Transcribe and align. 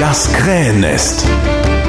Das 0.00 0.32
Krähennest. 0.32 1.26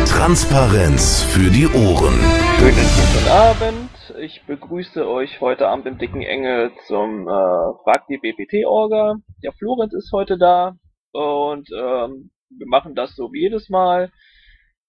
Transparenz 0.10 1.22
für 1.22 1.52
die 1.52 1.68
Ohren. 1.68 2.18
Schönen 2.58 2.90
guten 2.98 3.30
Abend. 3.30 3.92
Ich 4.18 4.44
begrüße 4.48 5.08
euch 5.08 5.40
heute 5.42 5.68
Abend 5.68 5.86
im 5.86 6.00
Dicken 6.00 6.24
Engel 6.24 6.72
zum 6.88 7.28
äh, 7.28 7.32
Frag 7.84 8.08
die 8.08 8.18
BPT-Orga. 8.18 9.18
Der 9.44 9.54
Florenz 9.54 9.94
ist 9.94 10.12
heute 10.12 10.40
da 10.40 10.76
und 11.12 11.70
ähm, 11.72 12.32
wir 12.50 12.68
machen 12.68 12.96
das 12.96 13.16
so 13.16 13.32
wie 13.32 13.42
jedes 13.42 13.70
Mal. 13.70 14.12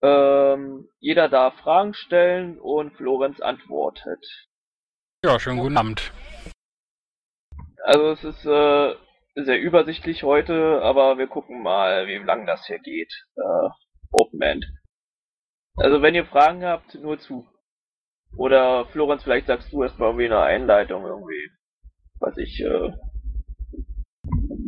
Ähm, 0.00 0.88
jeder 0.98 1.28
darf 1.28 1.54
Fragen 1.56 1.92
stellen 1.92 2.58
und 2.58 2.96
Florenz 2.96 3.40
antwortet. 3.40 4.24
Ja, 5.22 5.38
schönen 5.38 5.58
guten 5.58 5.76
Abend. 5.76 6.10
Also 7.84 8.12
es 8.12 8.24
ist 8.24 8.46
äh, 8.46 8.94
sehr 9.34 9.60
übersichtlich 9.60 10.22
heute, 10.22 10.80
aber 10.82 11.18
wir 11.18 11.26
gucken 11.26 11.62
mal, 11.62 12.06
wie 12.06 12.16
lang 12.16 12.46
das 12.46 12.66
hier 12.66 12.78
geht. 12.78 13.12
Äh, 13.36 13.68
Open 14.10 14.42
End. 14.42 14.66
Also 15.76 16.02
wenn 16.02 16.14
ihr 16.14 16.26
Fragen 16.26 16.64
habt, 16.64 16.94
nur 16.94 17.18
zu. 17.18 17.46
Oder 18.36 18.86
Florenz, 18.86 19.22
vielleicht 19.24 19.46
sagst 19.46 19.72
du 19.72 19.82
erstmal 19.82 20.10
irgendwie 20.10 20.26
eine 20.26 20.40
Einleitung 20.40 21.04
irgendwie, 21.04 21.50
was 22.20 22.36
ich, 22.36 22.60
äh, 22.60 22.92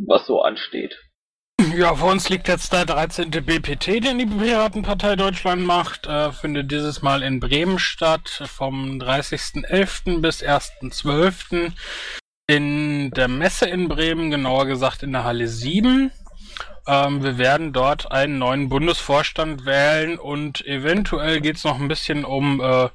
was 0.07 0.25
so 0.25 0.41
ansteht. 0.41 0.97
Ja, 1.75 1.95
vor 1.95 2.11
uns 2.11 2.29
liegt 2.29 2.47
jetzt 2.47 2.73
der 2.73 2.85
13. 2.85 3.31
BPT, 3.31 4.03
den 4.03 4.19
die 4.19 4.25
Piratenpartei 4.25 5.15
Deutschland 5.15 5.65
macht. 5.65 6.07
Äh, 6.07 6.31
findet 6.31 6.71
dieses 6.71 7.01
Mal 7.01 7.23
in 7.23 7.39
Bremen 7.39 7.79
statt, 7.79 8.43
vom 8.45 8.99
30.11. 8.99 10.21
bis 10.21 10.43
1.12. 10.43 11.71
in 12.55 13.09
der 13.09 13.27
Messe 13.27 13.67
in 13.67 13.87
Bremen, 13.87 14.29
genauer 14.29 14.67
gesagt 14.67 15.01
in 15.01 15.11
der 15.11 15.23
Halle 15.23 15.47
7. 15.47 16.11
Ähm, 16.87 17.23
wir 17.23 17.39
werden 17.39 17.73
dort 17.73 18.11
einen 18.11 18.37
neuen 18.37 18.69
Bundesvorstand 18.69 19.65
wählen 19.65 20.19
und 20.19 20.63
eventuell 20.67 21.41
geht 21.41 21.55
es 21.55 21.63
noch 21.63 21.79
ein 21.79 21.87
bisschen 21.87 22.25
um, 22.25 22.61
äh, 22.61 22.89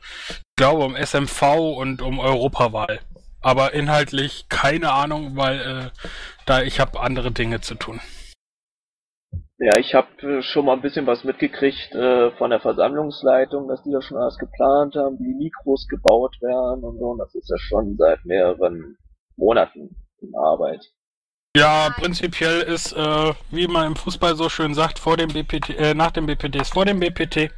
glaube, 0.57 0.85
um 0.85 0.95
SMV 0.95 1.43
und 1.77 2.03
um 2.03 2.21
Europawahl. 2.21 3.01
Aber 3.41 3.75
inhaltlich 3.75 4.47
keine 4.49 4.93
Ahnung, 4.93 5.37
weil 5.37 5.61
äh, 5.61 5.91
da 6.47 6.63
ich 6.63 6.79
habe 6.79 7.01
andere 7.01 7.33
Dinge 7.33 7.61
zu 7.61 7.75
tun. 7.75 8.01
Ja, 9.59 9.77
ich 9.77 9.93
habe 9.95 10.41
schon 10.43 10.67
mal 10.67 10.75
ein 10.75 10.83
bisschen 10.83 11.09
was 11.09 11.25
mitgekriegt 11.25 11.93
äh, 11.97 12.31
von 12.33 12.51
der 12.51 12.61
Versammlungsleitung, 12.61 13.67
dass 13.67 13.83
die 13.83 13.91
da 13.91 14.03
schon 14.03 14.19
alles 14.19 14.39
geplant 14.39 14.95
haben, 14.95 15.19
wie 15.19 15.35
Mikros 15.35 15.89
gebaut 15.89 16.37
werden 16.41 16.85
und 16.85 16.99
so. 16.99 17.07
Und 17.07 17.19
das 17.19 17.35
ist 17.35 17.51
ja 17.51 17.59
schon 17.59 17.97
seit 17.97 18.25
mehreren 18.25 18.97
Monaten 19.39 19.97
in 20.21 20.35
Arbeit. 20.35 20.85
Ja, 21.57 21.91
prinzipiell 21.97 22.61
ist, 22.61 22.93
äh, 22.93 23.35
wie 23.51 23.67
man 23.67 23.87
im 23.89 23.97
Fußball 23.97 24.37
so 24.37 24.49
schön 24.49 24.75
sagt, 24.75 24.99
vor 24.99 25.17
dem 25.17 25.29
BPT, 25.29 25.71
äh, 25.71 25.95
nach 25.95 26.11
dem 26.11 26.27
BPT 26.27 26.57
ist 26.57 26.75
vor 26.75 26.85
dem 26.85 27.01
BPT. 27.01 27.51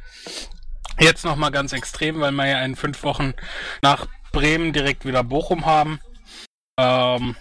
Jetzt 0.99 1.25
nochmal 1.25 1.51
ganz 1.51 1.73
extrem, 1.73 2.19
weil 2.19 2.31
wir 2.31 2.47
ja 2.47 2.63
in 2.63 2.75
fünf 2.75 3.03
Wochen 3.03 3.33
nach 3.81 4.07
Bremen 4.31 4.71
direkt 4.71 5.05
wieder 5.05 5.23
Bochum 5.23 5.65
haben. 5.65 5.99
Ähm, 6.79 7.35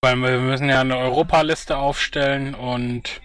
weil 0.00 0.16
wir 0.16 0.38
müssen 0.38 0.68
ja 0.68 0.80
eine 0.80 0.96
Europaliste 0.96 1.76
aufstellen 1.76 2.54
und 2.54 3.20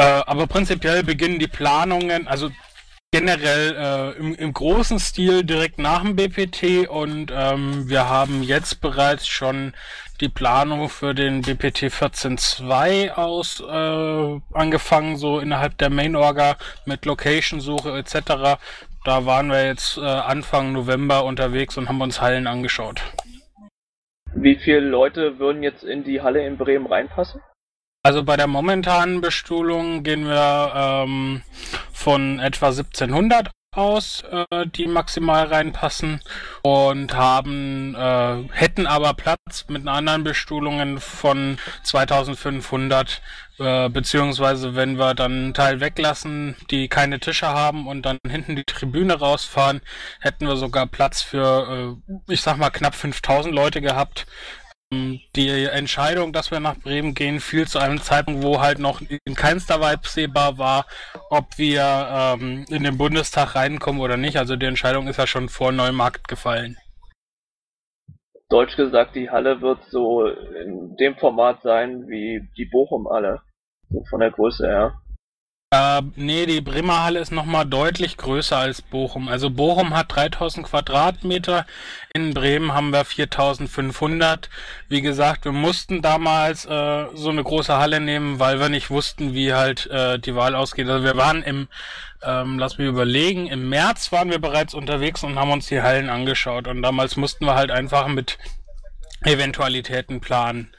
äh, 0.00 0.22
aber 0.26 0.46
prinzipiell 0.46 1.02
beginnen 1.02 1.38
die 1.38 1.48
Planungen, 1.48 2.28
also 2.28 2.50
generell 3.18 3.76
äh, 3.76 4.18
im, 4.18 4.34
im, 4.34 4.52
großen 4.52 5.00
Stil 5.00 5.42
direkt 5.42 5.78
nach 5.78 6.02
dem 6.02 6.14
BPT 6.14 6.88
und 6.88 7.32
ähm, 7.34 7.88
wir 7.88 8.08
haben 8.08 8.42
jetzt 8.42 8.80
bereits 8.80 9.26
schon 9.26 9.72
die 10.20 10.28
Planung 10.28 10.88
für 10.88 11.14
den 11.14 11.42
BPT 11.42 11.84
14.2 11.84 13.12
aus 13.12 13.60
äh, 13.60 14.40
angefangen, 14.56 15.16
so 15.16 15.40
innerhalb 15.40 15.76
der 15.78 15.90
Main 15.90 16.14
Orga 16.14 16.56
mit 16.86 17.06
Location-Suche 17.06 17.98
etc. 17.98 18.58
Da 19.04 19.26
waren 19.26 19.50
wir 19.50 19.66
jetzt 19.66 19.98
äh, 19.98 20.02
Anfang 20.02 20.72
November 20.72 21.24
unterwegs 21.24 21.76
und 21.76 21.88
haben 21.88 22.00
uns 22.00 22.20
Hallen 22.20 22.46
angeschaut. 22.46 23.02
Wie 24.34 24.56
viele 24.56 24.80
Leute 24.80 25.38
würden 25.40 25.62
jetzt 25.64 25.82
in 25.82 26.04
die 26.04 26.20
Halle 26.20 26.46
in 26.46 26.56
Bremen 26.56 26.86
reinpassen? 26.86 27.40
Also 28.02 28.22
bei 28.22 28.36
der 28.36 28.46
momentanen 28.46 29.20
Bestuhlung 29.20 30.02
gehen 30.02 30.26
wir 30.26 30.72
ähm, 30.74 31.42
von 31.92 32.38
etwa 32.38 32.68
1700 32.68 33.50
aus, 33.72 34.22
äh, 34.22 34.66
die 34.66 34.86
maximal 34.86 35.46
reinpassen 35.46 36.20
und 36.62 37.14
haben 37.14 37.94
äh, 37.94 38.42
hätten 38.52 38.86
aber 38.86 39.14
Platz 39.14 39.66
mit 39.68 39.86
anderen 39.86 40.24
Bestuhlungen 40.24 41.00
von 41.00 41.58
2500 41.82 43.20
äh, 43.58 43.88
beziehungsweise 43.88 44.74
wenn 44.74 44.98
wir 44.98 45.14
dann 45.14 45.32
einen 45.32 45.54
Teil 45.54 45.80
weglassen, 45.80 46.56
die 46.70 46.88
keine 46.88 47.18
Tische 47.20 47.48
haben 47.48 47.86
und 47.86 48.02
dann 48.02 48.18
hinten 48.28 48.56
die 48.56 48.64
Tribüne 48.64 49.18
rausfahren, 49.18 49.80
hätten 50.20 50.46
wir 50.46 50.56
sogar 50.56 50.86
Platz 50.86 51.22
für, 51.22 51.98
äh, 52.08 52.32
ich 52.32 52.40
sag 52.40 52.56
mal, 52.56 52.70
knapp 52.70 52.94
5000 52.94 53.54
Leute 53.54 53.80
gehabt. 53.80 54.26
Die 54.90 55.66
Entscheidung, 55.66 56.32
dass 56.32 56.50
wir 56.50 56.60
nach 56.60 56.76
Bremen 56.78 57.12
gehen, 57.12 57.40
fiel 57.40 57.68
zu 57.68 57.78
einem 57.78 58.00
Zeitpunkt, 58.00 58.42
wo 58.42 58.60
halt 58.60 58.78
noch 58.78 59.02
in 59.02 59.34
keinster 59.34 59.80
Weise 59.80 59.98
absehbar 59.98 60.56
war, 60.56 60.86
ob 61.28 61.58
wir 61.58 61.82
ähm, 62.10 62.64
in 62.70 62.84
den 62.84 62.96
Bundestag 62.96 63.54
reinkommen 63.54 64.00
oder 64.00 64.16
nicht. 64.16 64.38
Also 64.38 64.56
die 64.56 64.66
Entscheidung 64.66 65.06
ist 65.06 65.18
ja 65.18 65.26
schon 65.26 65.50
vor 65.50 65.72
Neumarkt 65.72 66.26
gefallen. 66.26 66.78
Deutsch 68.48 68.76
gesagt, 68.76 69.14
die 69.14 69.28
Halle 69.28 69.60
wird 69.60 69.84
so 69.90 70.26
in 70.26 70.96
dem 70.96 71.16
Format 71.16 71.60
sein 71.62 72.08
wie 72.08 72.48
die 72.56 72.64
Bochum-Halle. 72.64 73.42
So 73.90 74.04
von 74.08 74.20
der 74.20 74.30
Größe 74.30 74.66
her. 74.66 75.02
Äh, 75.70 76.00
nee, 76.16 76.46
die 76.46 76.62
Bremer 76.62 77.02
Halle 77.02 77.20
ist 77.20 77.30
nochmal 77.30 77.66
deutlich 77.66 78.16
größer 78.16 78.56
als 78.56 78.80
Bochum. 78.80 79.28
Also 79.28 79.50
Bochum 79.50 79.94
hat 79.94 80.14
3000 80.14 80.66
Quadratmeter, 80.66 81.66
in 82.14 82.32
Bremen 82.32 82.72
haben 82.72 82.90
wir 82.90 83.04
4500. 83.04 84.48
Wie 84.88 85.02
gesagt, 85.02 85.44
wir 85.44 85.52
mussten 85.52 86.00
damals 86.00 86.64
äh, 86.64 87.04
so 87.12 87.28
eine 87.28 87.44
große 87.44 87.76
Halle 87.76 88.00
nehmen, 88.00 88.38
weil 88.38 88.60
wir 88.60 88.70
nicht 88.70 88.88
wussten, 88.88 89.34
wie 89.34 89.52
halt 89.52 89.86
äh, 89.88 90.18
die 90.18 90.34
Wahl 90.34 90.54
ausgeht. 90.54 90.88
Also 90.88 91.04
wir 91.04 91.18
waren 91.18 91.42
im, 91.42 91.68
ähm, 92.22 92.58
lass 92.58 92.78
mich 92.78 92.88
überlegen, 92.88 93.46
im 93.46 93.68
März 93.68 94.10
waren 94.10 94.30
wir 94.30 94.38
bereits 94.38 94.72
unterwegs 94.72 95.22
und 95.22 95.38
haben 95.38 95.50
uns 95.50 95.66
die 95.66 95.82
Hallen 95.82 96.08
angeschaut. 96.08 96.66
Und 96.66 96.80
damals 96.80 97.16
mussten 97.16 97.44
wir 97.44 97.56
halt 97.56 97.70
einfach 97.70 98.08
mit 98.08 98.38
Eventualitäten 99.22 100.22
planen. 100.22 100.72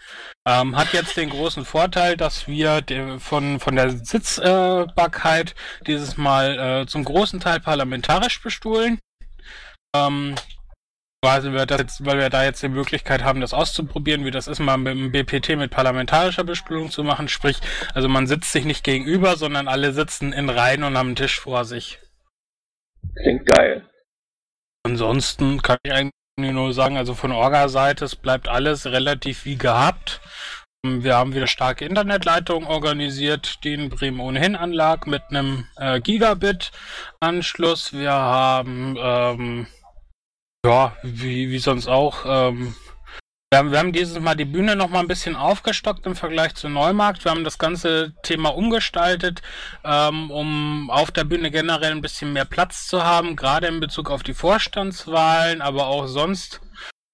Ähm, 0.49 0.75
hat 0.75 0.93
jetzt 0.93 1.15
den 1.15 1.29
großen 1.29 1.63
Vorteil, 1.63 2.17
dass 2.17 2.47
wir 2.47 2.83
von, 3.19 3.59
von 3.59 3.75
der 3.75 3.91
Sitzbarkeit 3.91 5.51
äh, 5.51 5.83
dieses 5.85 6.17
Mal 6.17 6.57
äh, 6.81 6.87
zum 6.87 7.03
großen 7.03 7.39
Teil 7.39 7.59
parlamentarisch 7.59 8.41
bestuhlen. 8.41 8.97
Ähm, 9.95 10.33
weil 11.23 11.53
wir, 11.53 11.67
das 11.67 11.79
jetzt, 11.79 12.05
weil 12.05 12.17
wir 12.17 12.31
da 12.31 12.43
jetzt 12.45 12.63
die 12.63 12.69
Möglichkeit 12.69 13.23
haben, 13.23 13.41
das 13.41 13.53
auszuprobieren, 13.53 14.25
wie 14.25 14.31
das 14.31 14.47
ist, 14.47 14.57
mal 14.57 14.77
mit 14.77 14.93
dem 14.93 15.11
BPT 15.11 15.49
mit 15.49 15.69
parlamentarischer 15.69 16.43
Bestuhlung 16.43 16.89
zu 16.89 17.03
machen. 17.03 17.27
Sprich, 17.27 17.59
also 17.93 18.09
man 18.09 18.25
sitzt 18.25 18.51
sich 18.51 18.65
nicht 18.65 18.83
gegenüber, 18.83 19.35
sondern 19.35 19.67
alle 19.67 19.93
sitzen 19.93 20.33
in 20.33 20.49
Reihen 20.49 20.83
und 20.83 20.97
haben 20.97 21.09
einen 21.09 21.15
Tisch 21.15 21.39
vor 21.39 21.63
sich. 21.63 21.99
Klingt 23.15 23.45
geil. 23.45 23.87
Ansonsten 24.83 25.61
kann 25.61 25.77
ich 25.83 25.93
eigentlich 25.93 26.13
nur 26.39 26.73
sagen, 26.73 26.97
also 26.97 27.13
von 27.13 27.31
Orga-Seite, 27.31 28.05
es 28.05 28.15
bleibt 28.15 28.47
alles 28.47 28.85
relativ 28.85 29.45
wie 29.45 29.57
gehabt. 29.57 30.21
Wir 30.81 31.17
haben 31.17 31.35
wieder 31.35 31.47
starke 31.47 31.83
Internetleitungen 31.83 32.67
organisiert, 32.67 33.63
die 33.65 33.73
in 33.73 33.89
Bremen 33.89 34.21
ohnehin 34.21 34.55
anlag, 34.55 35.07
mit 35.07 35.23
einem 35.29 35.65
äh, 35.75 35.99
Gigabit-Anschluss. 35.99 37.91
Wir 37.91 38.13
haben, 38.13 38.95
ähm, 38.97 39.67
ja, 40.65 40.95
wie, 41.03 41.49
wie 41.49 41.59
sonst 41.59 41.87
auch, 41.87 42.23
ähm, 42.25 42.75
wir 43.51 43.57
haben, 43.57 43.71
wir 43.71 43.79
haben 43.79 43.93
dieses 43.93 44.19
Mal 44.19 44.35
die 44.35 44.45
Bühne 44.45 44.75
noch 44.75 44.89
mal 44.89 44.99
ein 44.99 45.07
bisschen 45.07 45.35
aufgestockt 45.35 46.05
im 46.05 46.15
Vergleich 46.15 46.53
zu 46.53 46.69
Neumarkt. 46.69 47.25
Wir 47.25 47.31
haben 47.31 47.43
das 47.43 47.57
ganze 47.57 48.13
Thema 48.21 48.49
umgestaltet, 48.49 49.41
ähm, 49.83 50.29
um 50.29 50.91
auf 50.91 51.09
der 51.09 51.23
Bühne 51.23 51.49
generell 51.49 51.91
ein 51.91 52.01
bisschen 52.01 52.31
mehr 52.31 52.45
Platz 52.45 52.87
zu 52.87 53.03
haben, 53.03 53.35
gerade 53.35 53.65
in 53.65 53.79
Bezug 53.79 54.11
auf 54.11 54.21
die 54.21 54.35
Vorstandswahlen, 54.35 55.63
aber 55.63 55.87
auch 55.87 56.05
sonst, 56.05 56.61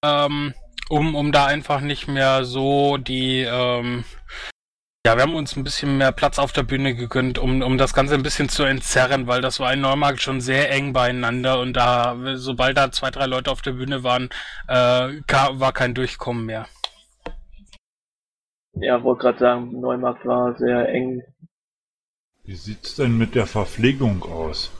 ähm, 0.04 0.52
um, 0.90 1.14
um 1.14 1.32
da 1.32 1.46
einfach 1.46 1.80
nicht 1.80 2.06
mehr 2.06 2.44
so 2.44 2.98
die 2.98 3.40
ähm, 3.40 4.04
ja, 5.06 5.14
wir 5.14 5.22
haben 5.22 5.36
uns 5.36 5.56
ein 5.56 5.62
bisschen 5.62 5.98
mehr 5.98 6.10
Platz 6.10 6.36
auf 6.36 6.50
der 6.50 6.64
Bühne 6.64 6.92
gegönnt, 6.96 7.38
um, 7.38 7.62
um 7.62 7.78
das 7.78 7.94
Ganze 7.94 8.14
ein 8.14 8.24
bisschen 8.24 8.48
zu 8.48 8.64
entzerren, 8.64 9.28
weil 9.28 9.40
das 9.40 9.60
war 9.60 9.72
in 9.72 9.80
Neumarkt 9.80 10.20
schon 10.20 10.40
sehr 10.40 10.68
eng 10.72 10.92
beieinander 10.92 11.60
und 11.60 11.74
da, 11.74 12.16
sobald 12.34 12.76
da 12.76 12.90
zwei, 12.90 13.12
drei 13.12 13.26
Leute 13.26 13.52
auf 13.52 13.62
der 13.62 13.70
Bühne 13.70 14.02
waren, 14.02 14.30
äh, 14.66 14.74
war 14.74 15.72
kein 15.72 15.94
Durchkommen 15.94 16.44
mehr. 16.44 16.66
Ja, 18.72 19.00
wollte 19.04 19.20
gerade 19.20 19.38
sagen, 19.38 19.80
Neumarkt 19.80 20.26
war 20.26 20.56
sehr 20.56 20.88
eng. 20.88 21.22
Wie 22.42 22.56
sieht's 22.56 22.96
denn 22.96 23.16
mit 23.16 23.36
der 23.36 23.46
Verpflegung 23.46 24.24
aus? 24.24 24.72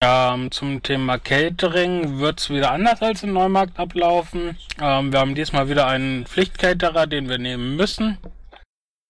Ähm, 0.00 0.50
zum 0.50 0.82
Thema 0.82 1.18
Catering 1.18 2.20
wird 2.20 2.40
es 2.40 2.48
wieder 2.48 2.70
anders 2.70 3.02
als 3.02 3.22
in 3.22 3.34
Neumarkt 3.34 3.78
ablaufen. 3.78 4.56
Ähm, 4.80 5.12
wir 5.12 5.20
haben 5.20 5.34
diesmal 5.34 5.68
wieder 5.68 5.86
einen 5.88 6.24
Pflichtcaterer, 6.24 7.06
den 7.06 7.28
wir 7.28 7.36
nehmen 7.36 7.76
müssen. 7.76 8.16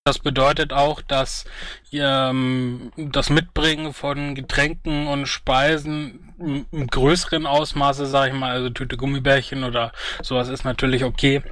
Das 0.07 0.19
bedeutet 0.19 0.75
auch, 0.75 1.01
dass 1.01 1.47
ähm, 1.91 2.93
das 2.95 3.31
Mitbringen 3.31 3.95
von 3.95 4.35
Getränken 4.35 5.07
und 5.07 5.25
Speisen 5.25 6.35
im 6.39 6.87
größeren 6.89 7.47
Ausmaße, 7.47 8.05
sage 8.05 8.35
ich 8.35 8.39
mal, 8.39 8.51
also 8.51 8.69
Tüte 8.69 8.99
Gummibärchen 8.99 9.65
oder 9.65 9.93
sowas 10.23 10.49
ist 10.51 10.63
natürlich 10.65 11.05
okay, 11.05 11.43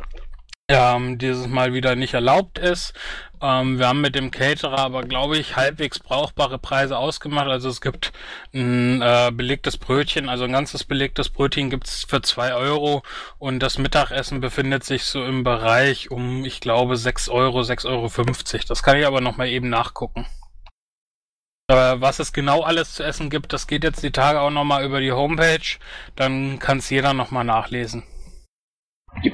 ähm, 0.68 1.16
dieses 1.16 1.46
Mal 1.46 1.72
wieder 1.72 1.96
nicht 1.96 2.12
erlaubt 2.12 2.58
ist. 2.58 2.92
Ähm, 3.42 3.78
wir 3.78 3.88
haben 3.88 4.00
mit 4.00 4.14
dem 4.14 4.30
Caterer 4.30 4.78
aber, 4.78 5.02
glaube 5.02 5.36
ich, 5.36 5.56
halbwegs 5.56 5.98
brauchbare 5.98 6.58
Preise 6.58 6.96
ausgemacht. 6.96 7.48
Also 7.48 7.68
es 7.68 7.80
gibt 7.80 8.12
ein 8.54 9.02
äh, 9.02 9.32
belegtes 9.34 9.76
Brötchen, 9.76 10.28
also 10.28 10.44
ein 10.44 10.52
ganzes 10.52 10.84
belegtes 10.84 11.28
Brötchen 11.28 11.68
gibt's 11.68 12.04
für 12.04 12.22
zwei 12.22 12.54
Euro 12.54 13.02
und 13.38 13.58
das 13.58 13.78
Mittagessen 13.78 14.40
befindet 14.40 14.84
sich 14.84 15.04
so 15.04 15.24
im 15.24 15.42
Bereich 15.42 16.10
um, 16.12 16.44
ich 16.44 16.60
glaube, 16.60 16.96
sechs 16.96 17.28
Euro, 17.28 17.64
sechs 17.64 17.84
Euro. 17.84 18.08
fünfzig. 18.08 18.64
Das 18.64 18.82
kann 18.82 18.96
ich 18.96 19.06
aber 19.06 19.20
nochmal 19.20 19.48
eben 19.48 19.68
nachgucken. 19.68 20.26
Was 21.68 22.18
es 22.18 22.32
genau 22.32 22.62
alles 22.62 22.94
zu 22.94 23.02
essen 23.02 23.30
gibt, 23.30 23.52
das 23.52 23.66
geht 23.66 23.82
jetzt 23.82 24.02
die 24.02 24.10
Tage 24.10 24.40
auch 24.40 24.50
nochmal 24.50 24.84
über 24.84 25.00
die 25.00 25.12
Homepage. 25.12 25.78
Dann 26.16 26.58
kann 26.58 26.78
es 26.78 26.90
jeder 26.90 27.14
nochmal 27.14 27.44
nachlesen. 27.44 28.02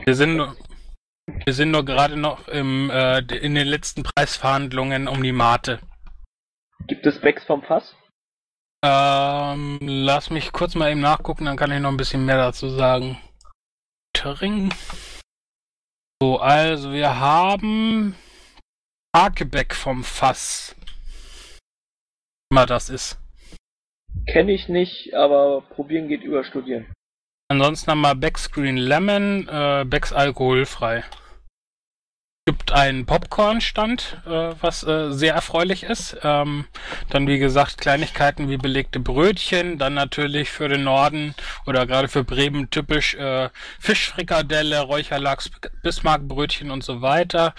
Wir 0.04 0.14
sind, 0.14 0.40
wir 1.44 1.52
sind 1.52 1.70
nur 1.70 1.84
gerade 1.84 2.16
noch 2.16 2.48
im, 2.48 2.90
äh, 2.90 3.19
in 3.19 3.54
den 3.54 3.66
letzten 3.66 4.02
Preisverhandlungen 4.02 5.08
um 5.08 5.22
die 5.22 5.32
Mate. 5.32 5.80
Gibt 6.86 7.04
es 7.06 7.20
Becks 7.20 7.44
vom 7.44 7.62
Fass? 7.62 7.94
Ähm, 8.84 9.78
lass 9.82 10.30
mich 10.30 10.52
kurz 10.52 10.75
mal 10.75 10.90
eben 10.90 11.00
nachgucken, 11.00 11.46
dann 11.46 11.56
kann 11.56 11.72
ich 11.72 11.80
noch 11.80 11.90
ein 11.90 11.96
bisschen 11.96 12.25
mehr 12.25 12.36
dazu 12.36 12.70
sagen. 12.70 13.19
Töring. 14.12 14.72
So, 16.20 16.38
also 16.38 16.92
wir 16.92 17.19
haben 17.19 18.14
Arkebeck 19.12 19.75
vom 19.75 20.04
Fass. 20.04 20.75
Immer 22.50 22.66
das 22.66 22.88
ist. 22.88 23.19
Kenne 24.26 24.52
ich 24.52 24.69
nicht, 24.69 25.14
aber 25.14 25.62
probieren 25.62 26.08
geht 26.08 26.22
über 26.22 26.44
studieren. 26.44 26.86
Ansonsten 27.50 27.90
haben 27.90 28.02
wir 28.02 28.14
Becks 28.14 28.50
Green 28.50 28.76
Lemon, 28.76 29.48
äh, 29.48 29.84
Becks 29.86 30.12
alkoholfrei. 30.12 31.02
gibt 32.44 32.72
einen 32.72 33.06
Popcorn-Stand, 33.06 34.18
äh, 34.26 34.54
was 34.60 34.82
äh, 34.82 35.12
sehr 35.12 35.32
erfreulich 35.32 35.82
ist. 35.82 36.18
Ähm, 36.22 36.66
dann, 37.08 37.26
wie 37.26 37.38
gesagt, 37.38 37.78
Kleinigkeiten 37.78 38.50
wie 38.50 38.58
belegte 38.58 39.00
Brötchen. 39.00 39.78
Dann 39.78 39.94
natürlich 39.94 40.50
für 40.50 40.68
den 40.68 40.84
Norden 40.84 41.34
oder 41.66 41.86
gerade 41.86 42.08
für 42.08 42.22
Bremen 42.22 42.68
typisch 42.68 43.14
äh, 43.14 43.48
Fischfrikadelle, 43.80 44.80
Räucherlachs, 44.80 45.50
Bismarckbrötchen 45.82 46.70
und 46.70 46.84
so 46.84 47.00
weiter. 47.00 47.54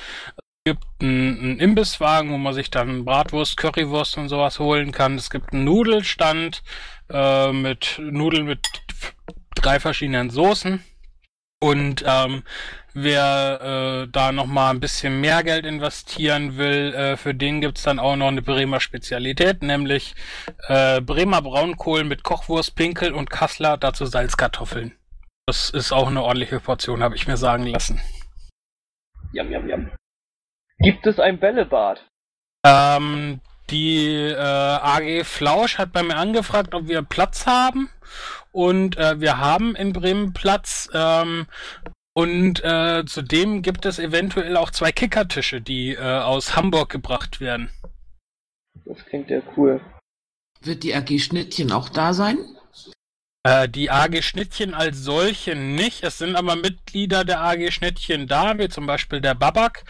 Es 0.66 0.74
gibt 0.74 0.86
einen, 1.02 1.40
einen 1.40 1.60
Imbisswagen, 1.60 2.32
wo 2.32 2.38
man 2.38 2.54
sich 2.54 2.70
dann 2.70 3.06
Bratwurst, 3.06 3.58
Currywurst 3.58 4.18
und 4.20 4.30
sowas 4.30 4.60
holen 4.60 4.92
kann. 4.92 5.16
Es 5.16 5.32
gibt 5.32 5.52
einen 5.52 5.64
Nudelstand 5.64 6.62
äh, 7.10 7.52
mit 7.52 8.00
Nudeln 8.00 8.46
mit 8.46 8.68
drei 9.60 9.80
verschiedenen 9.80 10.30
Soßen. 10.30 10.84
Und 11.62 12.06
ähm, 12.08 12.44
wer 12.94 14.06
äh, 14.06 14.08
da 14.12 14.32
nochmal 14.32 14.74
ein 14.74 14.80
bisschen 14.80 15.20
mehr 15.20 15.44
Geld 15.44 15.66
investieren 15.66 16.58
will, 16.58 16.94
äh, 16.94 17.18
für 17.18 17.36
den 17.36 17.60
gibt's 17.60 17.84
dann 17.84 18.00
auch 18.00 18.16
noch 18.16 18.30
eine 18.30 18.42
Bremer 18.42 18.80
Spezialität, 18.80 19.62
nämlich 19.62 20.16
äh, 20.68 21.02
Bremer 21.02 21.42
Braunkohl 21.42 22.06
mit 22.06 22.24
Kochwurst, 22.24 22.76
Pinkel 22.76 23.14
und 23.14 23.30
Kassler, 23.30 23.78
dazu 23.78 24.06
Salzkartoffeln. 24.06 24.96
Das 25.48 25.70
ist 25.70 25.92
auch 25.92 26.08
eine 26.08 26.24
ordentliche 26.24 26.60
Portion, 26.60 27.04
habe 27.04 27.16
ich 27.16 27.28
mir 27.28 27.38
sagen 27.38 27.66
lassen. 27.66 28.00
Jam, 29.34 29.52
jam, 29.52 29.68
jam. 29.68 29.92
Gibt 30.80 31.06
es 31.08 31.20
ein 31.20 31.40
Bällebad? 31.40 32.06
Ähm, 32.66 33.42
die 33.70 34.06
äh, 34.30 34.36
AG 34.38 35.26
Flausch 35.26 35.78
hat 35.78 35.92
bei 35.92 36.04
mir 36.04 36.16
angefragt, 36.16 36.74
ob 36.74 36.88
wir 36.88 37.02
Platz 37.02 37.46
haben. 37.46 37.90
Und 38.60 38.98
äh, 38.98 39.22
wir 39.22 39.38
haben 39.38 39.74
in 39.74 39.94
Bremen 39.94 40.34
Platz. 40.34 40.90
Ähm, 40.94 41.48
und 42.14 42.62
äh, 42.62 43.06
zudem 43.06 43.62
gibt 43.62 43.86
es 43.86 44.00
eventuell 44.00 44.58
auch 44.58 44.70
zwei 44.70 44.92
Kickertische, 44.92 45.62
die 45.62 45.94
äh, 45.94 46.02
aus 46.02 46.58
Hamburg 46.58 46.90
gebracht 46.90 47.40
werden. 47.40 47.70
Das 48.84 48.98
klingt 49.06 49.30
ja 49.30 49.40
cool. 49.56 49.80
Wird 50.60 50.84
die 50.84 50.94
AG 50.94 51.20
Schnittchen 51.20 51.72
auch 51.72 51.88
da 51.88 52.14
sein? 52.14 52.38
Äh, 53.44 53.70
die 53.70 53.90
AG 53.90 54.22
Schnittchen 54.22 54.74
als 54.74 55.02
solche 55.02 55.56
nicht. 55.56 56.04
Es 56.04 56.18
sind 56.18 56.36
aber 56.36 56.58
Mitglieder 56.58 57.24
der 57.24 57.42
AG 57.42 57.72
Schnittchen 57.72 58.28
da, 58.28 58.58
wie 58.58 58.68
zum 58.68 58.86
Beispiel 58.86 59.22
der 59.22 59.34
Babak, 59.34 59.86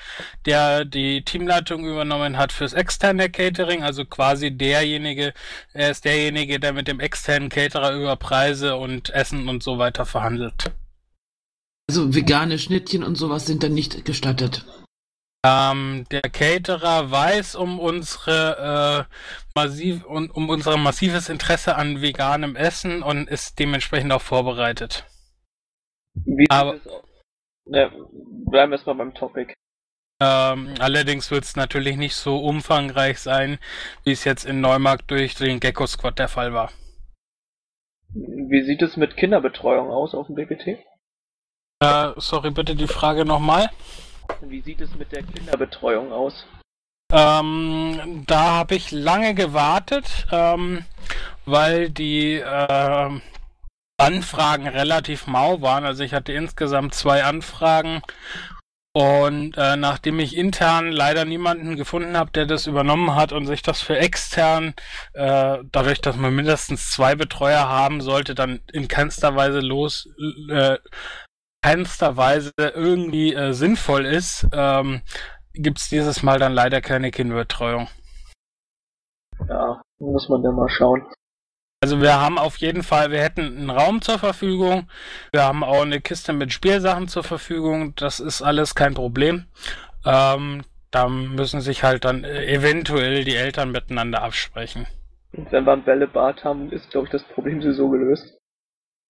der 0.45 0.85
die 0.85 1.23
Teamleitung 1.23 1.83
übernommen 1.85 2.37
hat 2.37 2.51
fürs 2.51 2.73
externe 2.73 3.29
Catering, 3.29 3.81
also 3.81 4.05
quasi 4.05 4.51
derjenige, 4.51 5.33
er 5.73 5.89
ist 5.89 6.05
derjenige, 6.05 6.59
der 6.59 6.73
mit 6.73 6.87
dem 6.87 6.99
externen 6.99 7.49
Caterer 7.49 7.93
über 7.95 8.15
Preise 8.17 8.75
und 8.75 9.09
Essen 9.09 9.49
und 9.49 9.63
so 9.63 9.79
weiter 9.79 10.05
verhandelt. 10.05 10.71
Also 11.89 12.13
vegane 12.13 12.59
Schnittchen 12.59 13.03
und 13.03 13.15
sowas 13.15 13.47
sind 13.47 13.63
dann 13.63 13.73
nicht 13.73 14.05
gestattet. 14.05 14.63
Ähm, 15.45 16.05
der 16.11 16.21
Caterer 16.21 17.11
weiß 17.11 17.55
um 17.55 17.79
unsere 17.79 19.07
äh, 19.07 19.13
massiv 19.55 20.03
um, 20.05 20.29
um 20.31 20.49
unser 20.49 20.75
massives 20.75 21.29
Interesse 21.29 21.77
an 21.77 22.01
veganem 22.01 22.57
Essen 22.57 23.01
und 23.01 23.29
ist 23.29 23.57
dementsprechend 23.57 24.11
auch 24.11 24.21
vorbereitet. 24.21 25.05
Wie 26.13 26.49
Aber-? 26.49 26.79
Ja, 27.67 27.89
bleiben 27.89 28.71
wir 28.71 28.77
erstmal 28.77 28.95
beim 28.95 29.13
Topic. 29.13 29.53
Ähm, 30.21 30.73
allerdings 30.79 31.31
wird 31.31 31.45
es 31.45 31.55
natürlich 31.55 31.95
nicht 31.95 32.15
so 32.15 32.39
umfangreich 32.39 33.19
sein, 33.19 33.59
wie 34.03 34.11
es 34.11 34.25
jetzt 34.25 34.43
in 34.43 34.59
Neumarkt 34.59 35.09
durch 35.09 35.35
den 35.35 35.61
Gecko 35.61 35.87
Squad 35.87 36.19
der 36.19 36.27
Fall 36.27 36.53
war. 36.53 36.71
Wie 38.09 38.63
sieht 38.63 38.81
es 38.81 38.97
mit 38.97 39.15
Kinderbetreuung 39.15 39.89
aus 39.89 40.13
auf 40.13 40.27
dem 40.27 40.35
BPT? 40.35 40.79
Äh, 41.81 42.11
sorry, 42.17 42.51
bitte 42.51 42.75
die 42.75 42.87
Frage 42.87 43.23
nochmal. 43.23 43.69
Wie 44.41 44.61
sieht 44.61 44.81
es 44.81 44.95
mit 44.95 45.11
der 45.11 45.23
Kinderbetreuung 45.23 46.11
aus? 46.11 46.45
Ähm, 47.11 48.23
da 48.27 48.51
habe 48.51 48.75
ich 48.75 48.91
lange 48.91 49.33
gewartet, 49.33 50.27
ähm, 50.31 50.85
weil 51.45 51.89
die 51.89 52.35
ähm, 52.35 53.21
Anfragen 53.97 54.67
relativ 54.67 55.27
mau 55.27 55.61
waren. 55.61 55.85
Also 55.85 56.03
ich 56.03 56.13
hatte 56.13 56.33
insgesamt 56.33 56.93
zwei 56.93 57.23
Anfragen 57.23 58.01
und 58.93 59.55
äh, 59.55 59.75
nachdem 59.75 60.19
ich 60.19 60.35
intern 60.35 60.91
leider 60.91 61.23
niemanden 61.23 61.75
gefunden 61.75 62.17
habe, 62.17 62.31
der 62.31 62.45
das 62.47 62.65
übernommen 62.65 63.15
hat 63.15 63.31
und 63.31 63.45
sich 63.45 63.61
das 63.61 63.81
für 63.81 63.97
extern, 63.97 64.73
äh, 65.13 65.59
dadurch, 65.71 66.01
dass 66.01 66.15
man 66.15 66.33
mindestens 66.33 66.89
zwei 66.91 67.15
Betreuer 67.15 67.69
haben 67.69 68.01
sollte, 68.01 68.33
dann 68.33 68.61
in 68.73 68.87
keinster 68.87 69.35
Weise 69.35 69.59
los, 69.59 70.09
äh, 70.49 70.77
keinster 71.61 72.17
Weise 72.17 72.51
irgendwie 72.57 73.33
äh, 73.33 73.53
sinnvoll 73.53 74.05
ist, 74.05 74.47
ähm, 74.53 75.01
gibt's 75.53 75.89
dieses 75.89 76.23
Mal 76.23 76.39
dann 76.39 76.53
leider 76.53 76.81
keine 76.81 77.11
Kinderbetreuung. 77.11 77.87
Ja, 79.47 79.81
muss 79.99 80.29
man 80.29 80.43
dann 80.43 80.55
mal 80.55 80.69
schauen. 80.69 81.05
Also 81.81 82.01
wir 82.01 82.19
haben 82.19 82.37
auf 82.37 82.57
jeden 82.57 82.83
Fall, 82.83 83.11
wir 83.11 83.21
hätten 83.21 83.41
einen 83.41 83.69
Raum 83.69 84.01
zur 84.01 84.19
Verfügung, 84.19 84.89
wir 85.31 85.43
haben 85.43 85.63
auch 85.63 85.81
eine 85.81 86.01
Kiste 86.01 86.33
mit 86.33 86.51
Spielsachen 86.51 87.07
zur 87.07 87.23
Verfügung, 87.23 87.95
das 87.95 88.19
ist 88.19 88.41
alles 88.41 88.75
kein 88.75 88.95
Problem. 88.95 89.45
Ähm, 90.05 90.63
da 90.91 91.07
müssen 91.07 91.61
sich 91.61 91.83
halt 91.83 92.03
dann 92.03 92.23
äh, 92.25 92.45
eventuell 92.47 93.23
die 93.23 93.35
Eltern 93.35 93.71
miteinander 93.71 94.23
absprechen. 94.23 94.87
Und 95.31 95.51
wenn 95.51 95.65
wir 95.65 95.73
ein 95.73 95.83
Bällebad 95.83 96.43
haben, 96.43 96.71
ist, 96.71 96.89
glaube 96.89 97.05
ich, 97.05 97.11
das 97.11 97.23
Problem 97.23 97.61
sowieso 97.61 97.89
gelöst. 97.89 98.38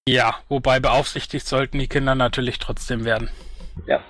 Ja, 0.10 0.40
wobei 0.50 0.80
beaufsichtigt 0.80 1.46
sollten 1.46 1.78
die 1.78 1.88
Kinder 1.88 2.16
natürlich 2.16 2.58
trotzdem 2.58 3.06
werden. 3.06 3.30
Ja. 3.86 4.04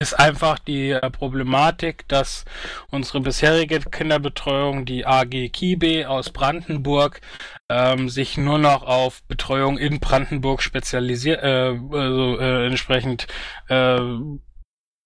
Ist 0.00 0.18
einfach 0.18 0.58
die 0.58 0.90
äh, 0.90 1.10
Problematik, 1.10 2.08
dass 2.08 2.46
unsere 2.90 3.20
bisherige 3.20 3.80
Kinderbetreuung, 3.80 4.86
die 4.86 5.04
AG 5.04 5.50
Kibe 5.52 6.08
aus 6.08 6.30
Brandenburg, 6.30 7.20
ähm, 7.68 8.08
sich 8.08 8.38
nur 8.38 8.58
noch 8.58 8.84
auf 8.84 9.22
Betreuung 9.24 9.76
in 9.76 10.00
Brandenburg 10.00 10.62
spezialisiert, 10.62 11.42
äh, 11.42 11.78
also 11.92 12.38
äh, 12.40 12.66
entsprechend 12.66 13.26
äh, 13.68 14.00